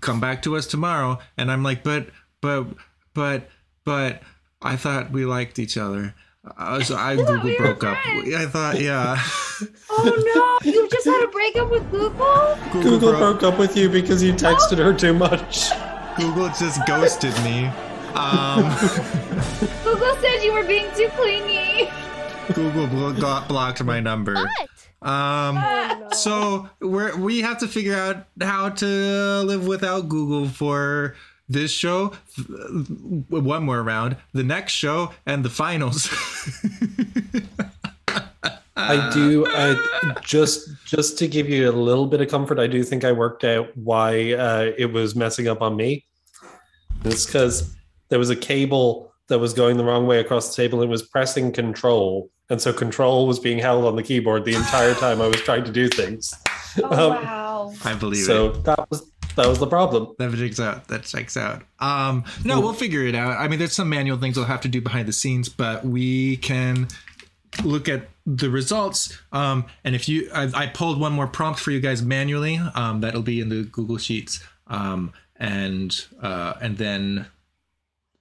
[0.00, 1.18] come back to us tomorrow.
[1.36, 2.08] And I'm like, but,
[2.40, 2.66] but,
[3.14, 3.48] but,
[3.84, 4.22] but.
[4.62, 6.14] I thought we liked each other.
[6.56, 7.98] Uh, so I Google we were broke up.
[7.98, 8.34] friends.
[8.34, 9.16] I thought, yeah.
[9.90, 10.70] Oh no!
[10.72, 12.56] You just had a breakup with Google?
[12.72, 15.68] Google bro- broke up with you because you texted her too much.
[16.16, 17.66] Google just ghosted me.
[18.14, 18.62] Um,
[19.84, 21.90] Google said you were being too clingy.
[22.54, 24.36] Google blo- got blocked my number.
[24.36, 24.48] Um,
[25.02, 26.08] Oh, no.
[26.16, 28.86] so we're we have to figure out how to
[29.44, 31.16] live without Google for
[31.50, 32.12] this show,
[33.28, 36.08] one more round, the next show, and the finals.
[38.76, 39.44] I do.
[39.48, 39.76] I
[40.22, 42.58] just just to give you a little bit of comfort.
[42.58, 46.06] I do think I worked out why uh, it was messing up on me.
[47.04, 47.74] It's because
[48.08, 50.80] there was a cable that was going the wrong way across the table.
[50.80, 54.54] and It was pressing Control, and so Control was being held on the keyboard the
[54.54, 56.32] entire time I was trying to do things.
[56.82, 57.72] Oh Um, wow.
[57.84, 58.26] I believe it.
[58.26, 58.64] so it.
[58.64, 60.14] that was that was the problem.
[60.18, 60.88] That checks out.
[60.88, 61.62] That checks out.
[61.78, 63.38] Um, no, we'll figure it out.
[63.38, 66.36] I mean, there's some manual things we'll have to do behind the scenes, but we
[66.38, 66.88] can
[67.64, 69.18] look at the results.
[69.32, 72.60] Um, and if you, I, I pulled one more prompt for you guys manually.
[72.74, 74.42] Um, that'll be in the Google Sheets.
[74.66, 77.26] Um, and uh, and then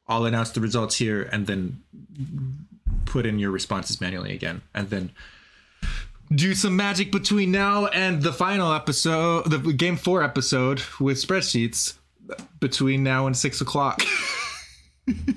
[0.08, 1.84] I'll announce the results here, and then
[3.06, 5.12] put in your responses manually again, and then
[6.34, 11.96] do some magic between now and the final episode, the game four episode with spreadsheets
[12.60, 14.02] between now and six o'clock.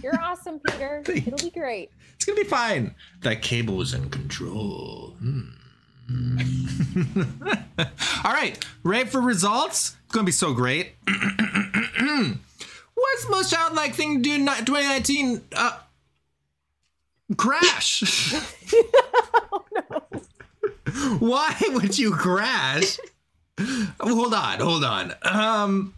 [0.03, 1.03] You're awesome, Peter.
[1.05, 1.91] Thank It'll be great.
[2.15, 2.95] it's gonna be fine.
[3.23, 5.15] That cable is in control.
[5.19, 5.49] Hmm.
[8.25, 9.97] All right, ready for results?
[10.05, 10.93] It's gonna be so great.
[11.07, 15.41] What's the most childlike thing to do in 2019?
[15.57, 15.79] Uh,
[17.37, 18.35] crash.
[19.55, 20.03] Oh no.
[21.19, 22.99] Why would you crash?
[24.01, 25.15] hold on, hold on.
[25.23, 25.95] Um.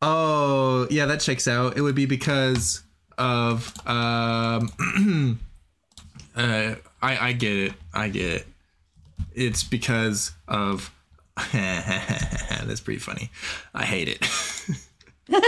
[0.00, 1.76] Oh, yeah, that checks out.
[1.76, 2.82] It would be because
[3.16, 4.70] of um.
[6.36, 7.72] uh, I I get it.
[7.92, 8.46] I get it.
[9.34, 10.92] It's because of.
[11.52, 13.30] That's pretty funny.
[13.74, 14.26] I hate it.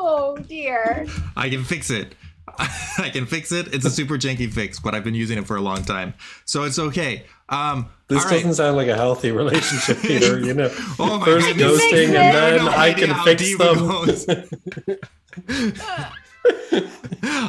[0.00, 1.06] Oh dear.
[1.36, 2.14] I can fix it.
[2.98, 3.72] I can fix it.
[3.74, 6.64] It's a super janky fix, but I've been using it for a long time, so
[6.64, 7.24] it's okay.
[7.50, 8.36] Um, This all right.
[8.38, 10.38] doesn't sound like a healthy relationship, Peter.
[10.40, 11.80] You know, Oh my first goodness.
[11.82, 12.32] ghosting and it.
[12.32, 13.88] then No I can fix them.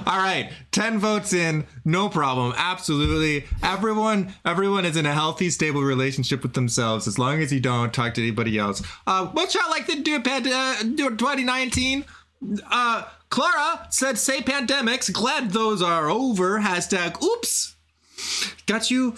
[0.06, 2.54] All right, 10 votes in, no problem.
[2.58, 3.46] Absolutely.
[3.64, 7.94] Everyone everyone is in a healthy, stable relationship with themselves as long as you don't
[7.94, 8.82] talk to anybody else.
[9.06, 12.06] Uh what y'all like to do pand- uh, do 2019?
[12.70, 15.12] Uh Clara said say pandemics.
[15.12, 16.60] Glad those are over.
[16.60, 17.76] Hashtag oops.
[18.66, 19.16] Got you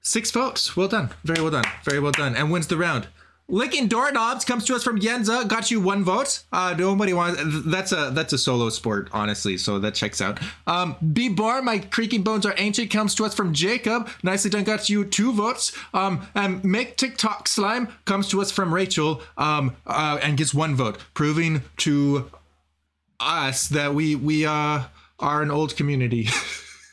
[0.00, 0.76] six votes.
[0.76, 1.10] Well done.
[1.24, 1.64] Very well done.
[1.84, 2.34] Very well done.
[2.36, 3.06] And wins the round.
[3.48, 5.46] Licking doorknobs comes to us from Yenza.
[5.46, 6.42] Got you one vote.
[6.52, 7.38] Uh, nobody wants.
[7.66, 9.58] That's a that's a solo sport, honestly.
[9.58, 10.38] So that checks out.
[10.66, 11.64] Um, Be born.
[11.66, 12.90] My creaking bones are ancient.
[12.90, 14.08] Comes to us from Jacob.
[14.22, 14.64] Nicely done.
[14.64, 15.72] Got you two votes.
[15.92, 19.20] Um, and make TikTok slime comes to us from Rachel.
[19.36, 22.30] Um, uh, and gets one vote, proving to
[23.22, 24.82] us that we we uh
[25.18, 26.28] are an old community.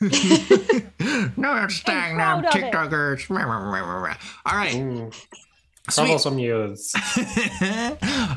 [0.00, 2.72] no staying now, proud of it.
[2.72, 3.28] TikTokers.
[4.46, 4.72] All right.
[4.74, 5.12] Mm.
[5.88, 5.94] Sweet.
[6.04, 6.94] Troublesome youths.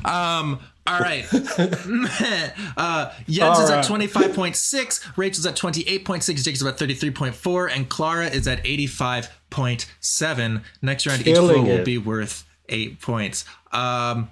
[0.06, 0.60] um.
[0.86, 1.26] All right.
[2.78, 3.86] uh, Jens All is at right.
[3.86, 5.08] twenty five point six.
[5.16, 6.44] Rachel's at twenty eight point six.
[6.44, 10.64] Jake's at thirty three point four, and Clara is at eighty five point seven.
[10.82, 11.86] Next round, each Killing vote will it.
[11.86, 13.46] be worth eight points.
[13.72, 14.30] Um,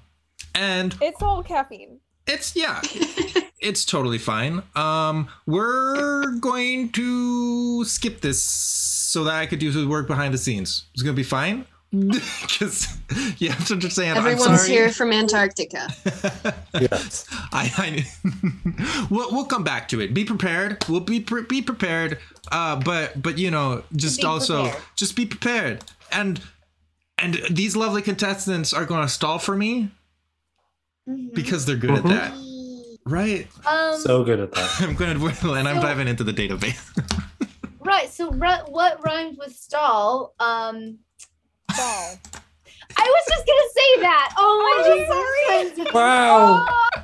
[0.56, 2.00] and It's all caffeine.
[2.28, 2.82] it's yeah,
[3.62, 4.64] it's totally fine.
[4.76, 10.38] Um, we're going to skip this so that I could do the work behind the
[10.38, 10.86] scenes.
[10.94, 11.66] It's gonna be fine.
[11.92, 12.88] Because
[13.40, 14.18] you have to understand.
[14.18, 14.72] I'm Everyone's sorry.
[14.72, 15.90] here from Antarctica.
[16.80, 17.26] yes.
[17.52, 20.14] I, I we'll, we'll come back to it.
[20.14, 20.86] Be prepared.
[20.88, 22.18] We'll be pre- be prepared.
[22.50, 24.84] Uh, but but you know, just Be also prepared.
[24.96, 25.84] just be prepared.
[26.14, 26.40] And
[27.18, 29.92] and these lovely contestants are going to stall for me
[31.10, 31.34] Mhm.
[31.34, 31.98] because they're good Mhm.
[31.98, 32.34] at that,
[33.12, 33.48] right?
[33.66, 34.76] Um, So good at that.
[34.82, 36.82] I'm going to and I'm So- diving into the database.
[37.80, 38.10] right.
[38.10, 40.34] So ru- what rhymes with stall?
[40.40, 41.00] Um,
[41.78, 42.16] Ball.
[42.98, 44.34] I was just gonna say that.
[44.38, 45.86] Oh my Jesus!
[45.86, 45.94] Sorry.
[45.94, 46.66] Wow.
[46.70, 47.04] Oh,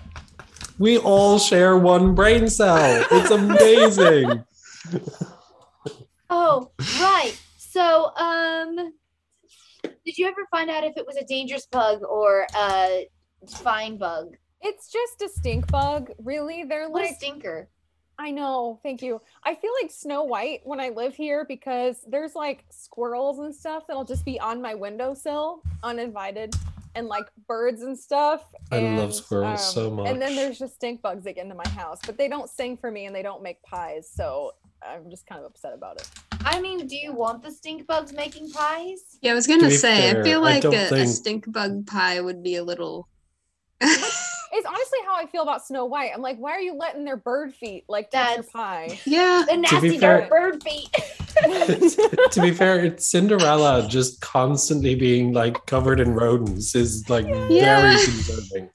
[0.78, 3.06] We all share one brain cell.
[3.12, 4.44] It's amazing.
[6.30, 7.34] oh, right.
[7.58, 8.94] So, um,
[10.06, 13.08] did you ever find out if it was a dangerous bug or a
[13.48, 14.36] fine bug?
[14.62, 16.64] It's just a stink bug, really.
[16.64, 17.70] They're What a like stinker!
[18.20, 19.22] I know, thank you.
[19.44, 23.84] I feel like Snow White when I live here because there's like squirrels and stuff
[23.88, 26.56] that'll just be on my windowsill uninvited
[26.96, 28.44] and like birds and stuff.
[28.72, 30.08] I love and, squirrels so much.
[30.08, 32.76] And then there's just stink bugs that get into my house, but they don't sing
[32.76, 34.10] for me and they don't make pies.
[34.12, 36.10] So I'm just kind of upset about it.
[36.42, 39.20] I mean, do you want the stink bugs making pies?
[39.22, 42.20] Yeah, I was gonna say, fair, I feel like don't a, a stink bug pie
[42.20, 43.08] would be a little.
[44.58, 46.10] It's honestly how I feel about Snow White.
[46.16, 49.00] I'm like, why are you letting their bird feet like touch your pie?
[49.06, 50.92] yeah, The be nasty fair- bird feet.
[52.32, 57.82] to be fair, it's Cinderella just constantly being like covered in rodents is like Yeah.
[57.82, 58.70] very concerning.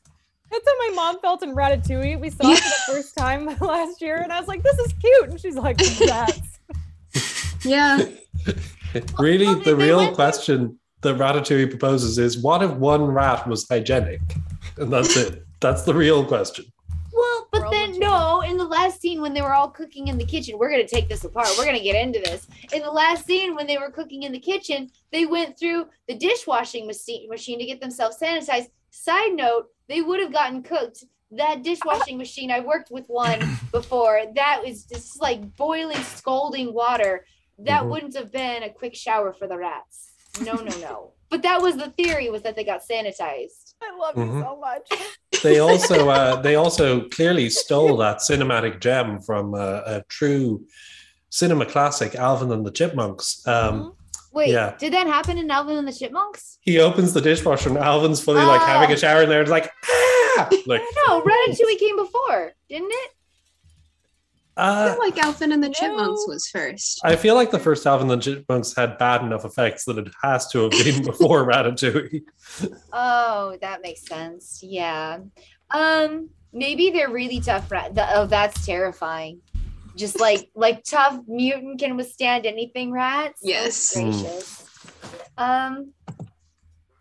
[0.52, 2.20] That's how my mom felt in Ratatouille.
[2.20, 4.92] We saw it for the first time last year, and I was like, "This is
[5.00, 6.60] cute," and she's like, "Rats."
[7.64, 8.04] yeah.
[9.18, 13.48] Really, Well, the real went to- question that Ratatouille proposes is what if one rat
[13.48, 14.20] was hygienic?
[14.76, 15.44] And that's it.
[15.62, 16.66] That's the real question.
[17.14, 20.18] Well, but World then no, in the last scene when they were all cooking in
[20.18, 21.48] the kitchen, we're gonna take this apart.
[21.56, 22.46] We're gonna get into this.
[22.72, 26.14] In the last scene when they were cooking in the kitchen, they went through the
[26.16, 28.70] dishwashing machine machine to get themselves sanitized.
[28.90, 31.04] Side note, they would have gotten cooked.
[31.30, 33.40] That dishwashing machine, I worked with one
[33.72, 34.20] before.
[34.34, 37.24] That was just like boiling, scalding water.
[37.58, 37.88] That Mhm.
[37.90, 40.12] wouldn't have been a quick shower for the rats.
[40.40, 41.12] No, no, no.
[41.30, 43.61] But that was the theory was that they got sanitized.
[43.92, 44.34] I love Mhm.
[44.36, 44.88] you so much.
[45.42, 50.64] They also uh, they also clearly stole that cinematic gem from uh, a true
[51.30, 53.44] cinema classic, Alvin and the Chipmunks.
[53.46, 53.94] Um,
[54.32, 54.74] Wait, Yeah.
[54.78, 56.58] did that happen in Alvin and the Chipmunks?
[56.60, 58.66] he opens the dishwasher and Alvin's fully like Oh.
[58.66, 59.40] having a shower in there.
[59.42, 60.48] It's like, ah!
[60.66, 63.10] like No, Ratatouille came before, didn't it?
[64.56, 66.32] I uh, feel like Alvin and the Chipmunks No.
[66.34, 67.00] was first.
[67.04, 70.08] I feel like the first Alvin and the Chipmunks had bad enough effects that it
[70.22, 72.22] has to have been before Ratatouille.
[72.92, 74.60] Oh, that makes sense.
[74.62, 75.20] Yeah.
[75.70, 77.70] Um, maybe they're really tough.
[77.70, 77.94] Rat.
[77.94, 79.40] The, oh, that's terrifying.
[79.96, 82.92] Just like like tough mutant can withstand anything.
[82.92, 83.40] Rats.
[83.44, 83.94] Oh, Yes.
[83.94, 84.66] gracious.
[85.38, 85.92] Um,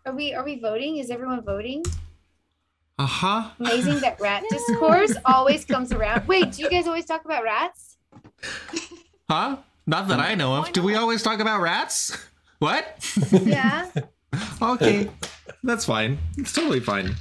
[0.06, 0.96] are we are we voting?
[0.96, 1.82] Is everyone voting?
[2.98, 3.50] Uh huh.
[3.58, 6.26] Amazing that rat discourse always comes around.
[6.28, 7.96] Wait, do you guys always talk about rats?
[9.30, 9.56] Huh?
[9.86, 10.72] Not that I know of.
[10.72, 12.16] Do we always talk about rats?
[12.58, 13.04] What?
[13.44, 13.90] Yeah.
[14.62, 15.10] okay,
[15.64, 16.18] that's fine.
[16.36, 17.14] It's totally fine.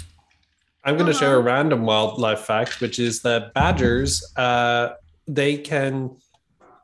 [0.83, 1.47] I'm going to share a Uh-huh.
[1.47, 4.89] random wildlife fact, which is that badgers, uh,
[5.27, 6.15] they can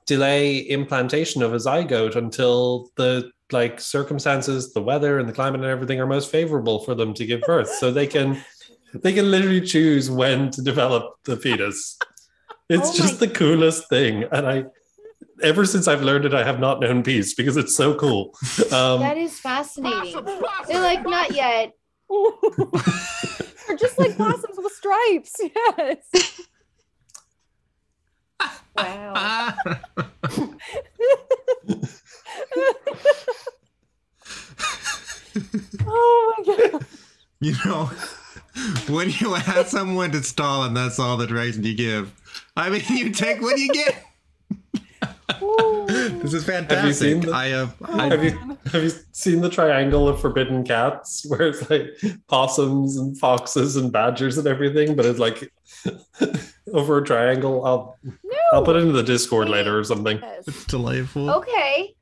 [0.06, 5.70] delay implantation of a zygote until the like circumstances, the weather, and the climate and
[5.70, 7.70] everything are most favorable for them to give birth.
[7.70, 8.42] So they can
[9.04, 11.98] they can literally choose when to develop the fetus.
[12.70, 14.66] It's Oh just the coolest thing, and I.
[15.42, 18.36] Ever since I've learned it, I have not known peace because it's so cool.
[18.74, 20.26] Um, That is fascinating.
[20.68, 21.72] They're like, not yet.
[23.68, 25.36] They're just like possums with stripes.
[25.78, 26.36] Yes.
[28.76, 29.56] Wow.
[35.86, 36.86] Oh my god.
[37.40, 37.92] You know,
[38.90, 42.14] when you ask someone to stall and that's all the direction you give,
[42.56, 44.04] I mean, you take what you get.
[45.40, 47.22] This is seen fantastic.
[47.22, 47.76] the- I have.
[47.84, 51.90] I, Have you have you seen the triangle of forbidden cats where it's like
[52.28, 55.52] possums and foxes and badgers and everything, but it's like
[56.74, 57.66] over a triangle?
[57.66, 57.98] I'll
[58.54, 60.20] I'll put it into the Discord later or something.
[60.48, 61.30] It's delightful.
[61.30, 61.94] Okay.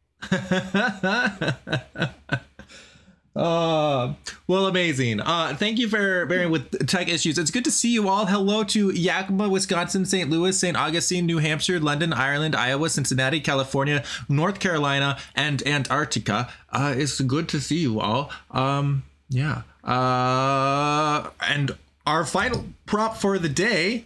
[3.36, 4.14] Uh,
[4.48, 5.20] well, amazing.
[5.20, 7.38] Uh, thank you for bearing with tech issues.
[7.38, 8.26] It's good to see you all.
[8.28, 10.30] Hello to Yakima, Wisconsin, St.
[10.30, 10.78] Louis, St.
[10.78, 16.50] Augustine, New Hampshire, London, Ireland, Iowa, Cincinnati, California, North Carolina, and Antarctica.
[16.70, 18.32] Uh, it's good to see you all.
[18.52, 19.64] Um, yeah.
[19.84, 21.76] Uh, and
[22.08, 24.06] our final prop for the day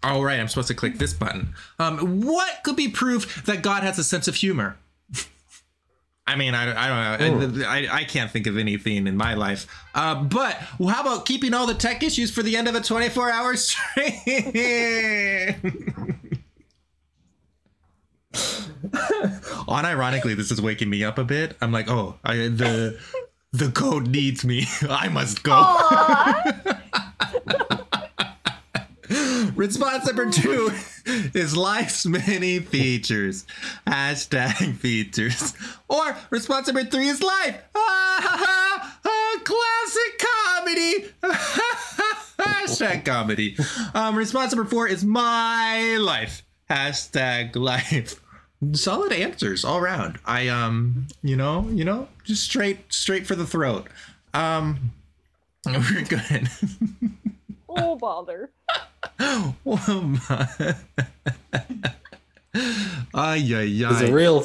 [0.00, 1.54] all right, I'm supposed to click this button.
[1.80, 4.76] Um, what could be proof that God has a sense of humor?
[6.28, 7.64] I mean, I, I don't know.
[7.66, 9.66] I, I, I can't think of anything in my life.
[9.94, 13.30] Uh, but how about keeping all the tech issues for the end of a 24
[13.30, 14.12] hour stream?
[19.66, 21.56] Unironically, this is waking me up a bit.
[21.62, 23.00] I'm like, oh, I, the
[23.52, 24.66] the code needs me.
[24.82, 25.54] I must go.
[29.58, 30.70] Response number two
[31.34, 33.44] is life's many features.
[33.88, 35.52] Hashtag features.
[35.88, 37.60] Or response number three is life.
[37.74, 40.22] Ah, ha, ha, classic
[40.54, 41.12] comedy.
[42.38, 43.56] Hashtag comedy.
[43.94, 46.44] Um, response number four is my life.
[46.70, 48.22] Hashtag life.
[48.74, 50.20] Solid answers all around.
[50.24, 53.88] I um, you know, you know, just straight, straight for the throat.
[54.32, 54.92] Um,
[55.66, 56.48] we're good.
[57.68, 58.50] Oh bother.
[59.20, 60.74] Oh my.
[63.14, 64.44] Ay, ay, There's a real.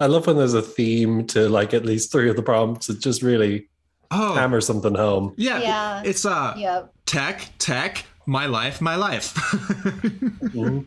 [0.00, 2.88] I love when there's a theme to like at least three of the prompts.
[2.88, 3.68] It just really
[4.10, 5.34] Oh, hammer something home.
[5.36, 5.60] yeah.
[5.60, 6.02] Yeah.
[6.04, 6.92] It's uh, Yep.
[7.06, 9.34] tech, tech, my life, my life.
[10.54, 10.86] Mhm.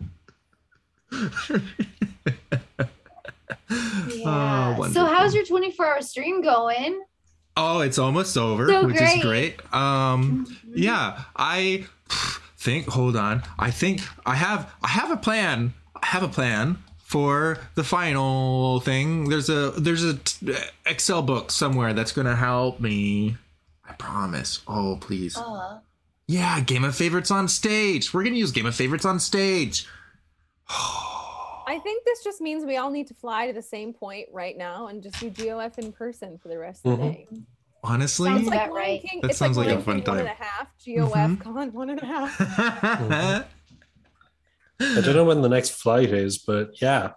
[4.10, 4.76] Yeah.
[4.92, 7.02] so how's your 24 hour stream going?
[7.58, 9.18] Oh, it's almost over, So which great.
[9.18, 9.74] is great.
[9.74, 11.86] Um, yeah, I
[12.58, 12.88] think.
[12.88, 13.44] Hold on.
[13.60, 14.72] I think I have.
[14.84, 15.74] I have a plan.
[16.02, 19.30] I have a plan for the final thing.
[19.30, 20.54] There's a there's a t-
[20.86, 23.38] Excel book somewhere that's gonna help me.
[23.88, 24.62] I promise.
[24.68, 25.36] Oh, please.
[25.38, 25.80] Uh,
[26.28, 28.14] Yeah, Game of Favorites on stage.
[28.14, 29.86] We're gonna use Game of Favorites on stage.
[31.72, 34.58] I think this just means we all need to fly to the same point right
[34.58, 37.14] now and just do GOF in person for the rest of the Mhm.
[37.14, 37.28] day.
[37.84, 39.02] Honestly, Sounds like That Lion right.
[39.02, 39.22] King.
[39.22, 40.38] That it's sounds like, like a fun King one and a time.
[40.44, 41.40] half, GOF Mhm.
[41.42, 43.46] con one and a half.
[44.82, 47.12] I don't know when the next flight is, but yeah,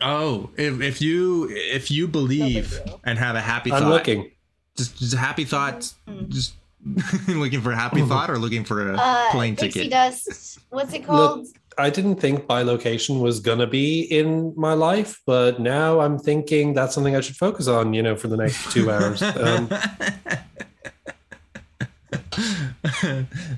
[0.00, 3.00] oh, if, if you if you believe deal.
[3.04, 4.30] and have a happy I'm thought, looking.
[4.76, 6.28] just just happy thought, Mhm.
[6.30, 6.54] just
[7.28, 9.90] looking for a happy thought or looking for a uh, plane ticket.
[9.90, 10.58] Dust.
[10.70, 11.48] What's it called?
[11.78, 16.94] I didn't think bilocation was gonna be in my life, but now I'm thinking that's
[16.94, 17.94] something I should focus on.
[17.94, 19.22] You know, for the next two hours.
[19.22, 19.68] Um,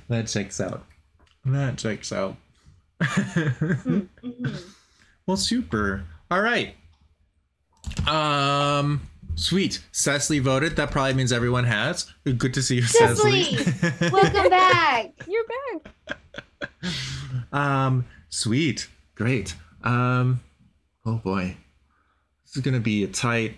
[0.08, 0.84] that checks out.
[1.44, 2.36] That checks out.
[5.26, 6.04] Well, super.
[6.30, 6.74] All right.
[8.08, 9.02] Um,
[9.36, 9.82] sweet.
[9.92, 10.76] Cecily voted.
[10.76, 12.12] That probably means everyone has.
[12.24, 13.44] Good to see you, Cecily!
[13.44, 14.10] Cecily.
[14.10, 15.12] Welcome back.
[15.28, 16.18] You're back.
[17.52, 18.88] Um, sweet.
[19.14, 19.54] Great.
[19.84, 20.40] Um,
[21.04, 21.56] oh boy,
[22.44, 23.56] this is gonna be a tight.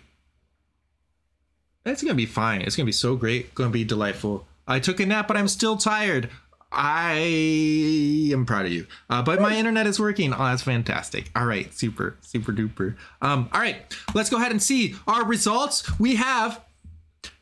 [1.84, 2.62] It's gonna be fine.
[2.62, 3.54] It's gonna be so great.
[3.54, 4.46] Gonna be delightful.
[4.66, 6.30] I took a nap, but I'm still tired.
[6.76, 8.86] I am proud of you.
[9.08, 10.32] Uh, but my internet is working.
[10.32, 11.30] Oh, that's fantastic.
[11.36, 12.96] All right, super, super duper.
[13.22, 13.76] Um, all right,
[14.12, 15.98] let's go ahead and see our results.
[16.00, 16.60] We have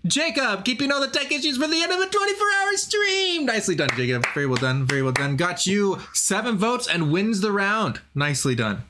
[0.05, 3.47] Jacob keeping all the tech issues for the end of a 24 hour stream.
[3.47, 4.25] Nicely done, Jacob.
[4.35, 4.85] Very well done.
[4.87, 5.37] Very well done.
[5.37, 8.01] Got you seven votes and wins the round.
[8.15, 8.85] Nicely done.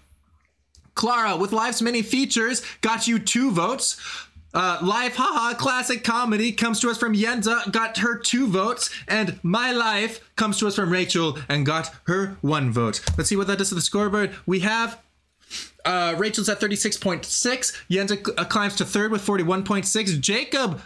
[0.94, 4.00] Clara, with life's many features, got you two votes.
[4.54, 8.90] Uh, Life Haha Classic Comedy comes to us from Yenza, got her two votes.
[9.08, 13.00] And My Life comes to us from Rachel and got her one vote.
[13.16, 14.34] Let's see what that does to the scoreboard.
[14.44, 15.00] We have
[15.84, 17.22] uh, Rachel's at 36.6.
[17.90, 20.20] Yenza uh, climbs to third with 41.6.
[20.20, 20.80] Jacob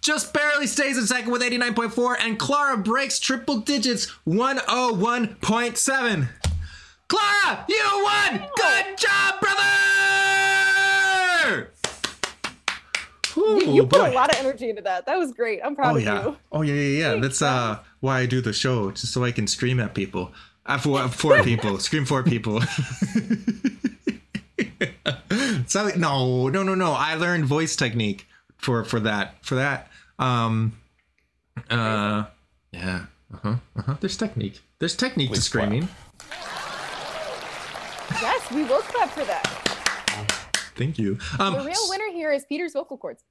[0.00, 2.16] just barely stays in second with 89.4.
[2.20, 6.28] And Clara breaks triple digits 101.7.
[7.08, 8.46] Clara, you won!
[8.56, 9.62] Good job, brother!
[13.36, 15.06] You, Ooh, you put a lot of energy into that.
[15.06, 15.60] That was great.
[15.62, 16.24] I'm proud Oh of yeah.
[16.24, 16.36] you.
[16.50, 17.20] Oh yeah, yeah, yeah.
[17.20, 20.32] That's uh why I do the show, just so I can scream at people.
[20.64, 22.60] Uh, for four people, scream for people.
[25.66, 26.92] so no, no, no, no.
[26.92, 28.26] I learned voice technique
[28.58, 29.88] for for that for that.
[30.18, 30.78] Um,
[31.70, 32.24] uh,
[32.72, 33.06] yeah.
[33.32, 33.54] Uh huh.
[33.76, 33.94] Uh huh.
[34.00, 34.60] There's technique.
[34.78, 35.64] There's technique to Please clap.
[35.64, 35.88] screaming.
[38.22, 39.44] Yes, we will clap for that.
[40.76, 41.18] Thank you.
[41.38, 43.24] Um, The real winner here is Peter's vocal cords.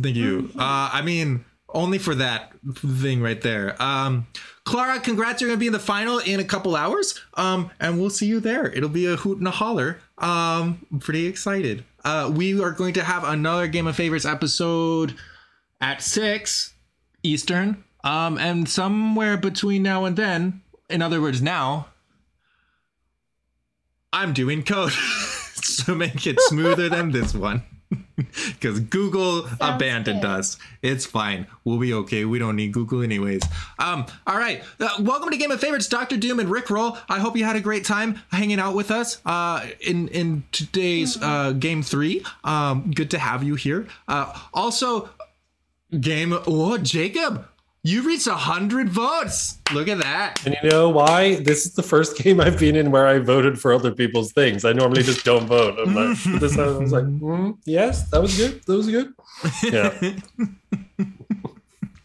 [0.00, 0.50] Thank you.
[0.58, 3.80] Uh, I mean, only for that thing right there.
[3.82, 4.26] Um,
[4.64, 5.40] Clara, congrats!
[5.40, 7.20] You're gonna be in the final in a couple hours.
[7.34, 8.72] Um, and we'll see you there.
[8.72, 10.00] It'll be a hoot and a holler.
[10.18, 11.84] Um, I'm pretty excited.
[12.04, 15.14] Uh, we are going to have another Game of Favorites episode
[15.80, 16.74] at six
[17.22, 17.84] Eastern.
[18.02, 21.88] Um, and somewhere between now and then, in other words, now,
[24.12, 24.92] I'm doing code
[25.84, 27.62] to make it smoother than this one.
[28.16, 30.30] Because Google Sounds abandoned good.
[30.30, 30.56] us.
[30.82, 31.46] It's fine.
[31.64, 32.24] We'll be okay.
[32.24, 33.42] We don't need Google anyways.
[33.78, 34.62] Um, all right.
[34.80, 36.16] Uh, welcome to Game of Favorites, Dr.
[36.16, 36.96] Doom and Rick Roll.
[37.08, 41.20] I hope you had a great time hanging out with us uh, in in today's
[41.20, 42.24] uh, game three.
[42.44, 43.86] Um, good to have you here.
[44.08, 45.10] Uh, also,
[46.00, 46.32] game.
[46.46, 47.46] Oh, Jacob,
[47.84, 49.58] you reached a hundred votes.
[49.72, 50.44] Look at that.
[50.46, 51.36] And you know why?
[51.36, 54.64] This is the first game I've been in where I voted for other people's things.
[54.64, 55.78] I normally just don't vote.
[55.78, 58.62] I'm like, this time I was like, mm, yes, that was good.
[58.64, 59.12] That was good.
[59.62, 59.92] Yeah.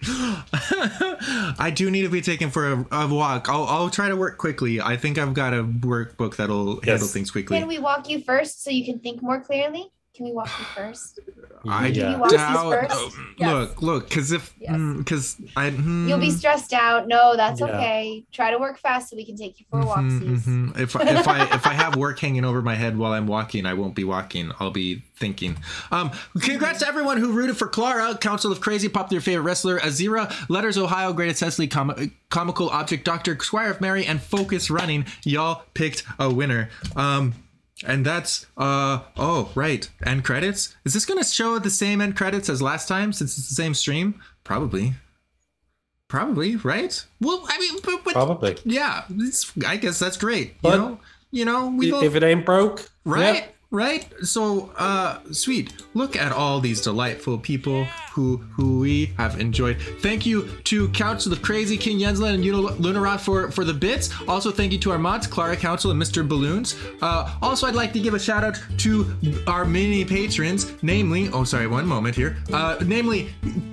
[1.61, 3.47] I do need to be taken for a, a walk.
[3.49, 4.81] I'll, I'll try to work quickly.
[4.81, 7.57] I think I've got a workbook that'll handle things quickly.
[7.57, 9.91] Can we walk you first so you can think more clearly?
[10.19, 11.17] Can we walk you first?
[11.65, 12.11] I Yeah.
[12.11, 12.71] you walk these doubt.
[12.73, 12.91] first?
[12.93, 13.49] oh, Yes.
[13.53, 14.77] Look, look, because if Yes.
[14.97, 17.07] because I hmm, You'll be stressed out.
[17.07, 17.67] No, that's Yeah.
[17.67, 18.25] okay.
[18.33, 20.41] Try to work fast so we can take you for mhm, walksies.
[20.41, 20.77] mhm.
[20.77, 23.65] if I- if I if I have work hanging over my head while I'm walking,
[23.65, 24.51] I won't be walking.
[24.59, 25.55] I'll be thinking.
[25.89, 30.29] Um, congrats to everyone who rooted for Clara, Council of Crazy, popular favorite wrestler, Azira,
[30.49, 35.05] Letters Ohio, Greatest Cecily, com- comical object, Doctor Squire of Mary, and Focus Running.
[35.23, 36.69] Y'all picked a winner.
[36.97, 37.35] Um.
[37.85, 40.75] And that's uh oh right end credits.
[40.85, 43.73] Is this gonna show the same end credits as last time since it's the same
[43.73, 44.21] stream?
[44.43, 44.93] Probably.
[46.09, 47.05] Probably right.
[47.21, 48.57] Well, I mean, but, but Probably.
[48.65, 50.55] yeah, it's, I guess that's great.
[50.63, 50.99] You know,
[51.29, 53.45] you know, we If it ain't broke, right, yeah.
[53.71, 54.11] Right.
[54.23, 55.73] So, uh, sweet.
[55.93, 59.79] Look at all these delightful people who who we have enjoyed.
[59.99, 64.09] Thank you to couch of Crazy, King Yenzala, and Lunaroth for for the bits.
[64.27, 66.27] Also, thank you to our mods, Clara Council and Mr.
[66.27, 66.75] Balloons.
[67.01, 69.05] Uh, also, I'd like to give a shout out to
[69.45, 72.37] our mini patrons, namely, oh sorry, one moment here.
[72.51, 73.29] Uh, namely,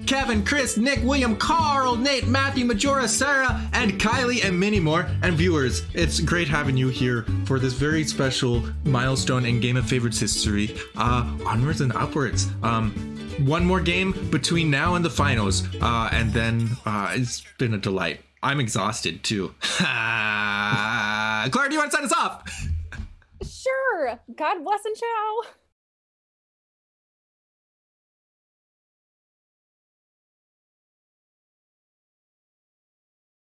[0.07, 5.09] Kevin, Chris, Nick, William, Carl, Nate, Matthew, Majora, Sarah, and Kylie, and many more.
[5.23, 9.86] And viewers, it's great having you here for this very special milestone in Game of
[9.87, 10.77] Favorites history.
[10.97, 12.49] Uh, onwards and upwards.
[12.63, 12.93] Um,
[13.41, 17.79] one more game between now and the finals, uh, and then uh, it's been a
[17.79, 18.21] delight.
[18.43, 19.55] I'm exhausted too.
[19.61, 19.89] Claire,
[21.69, 22.51] do you want to sign us off?
[23.43, 24.19] Sure.
[24.37, 25.43] God bless and ciao.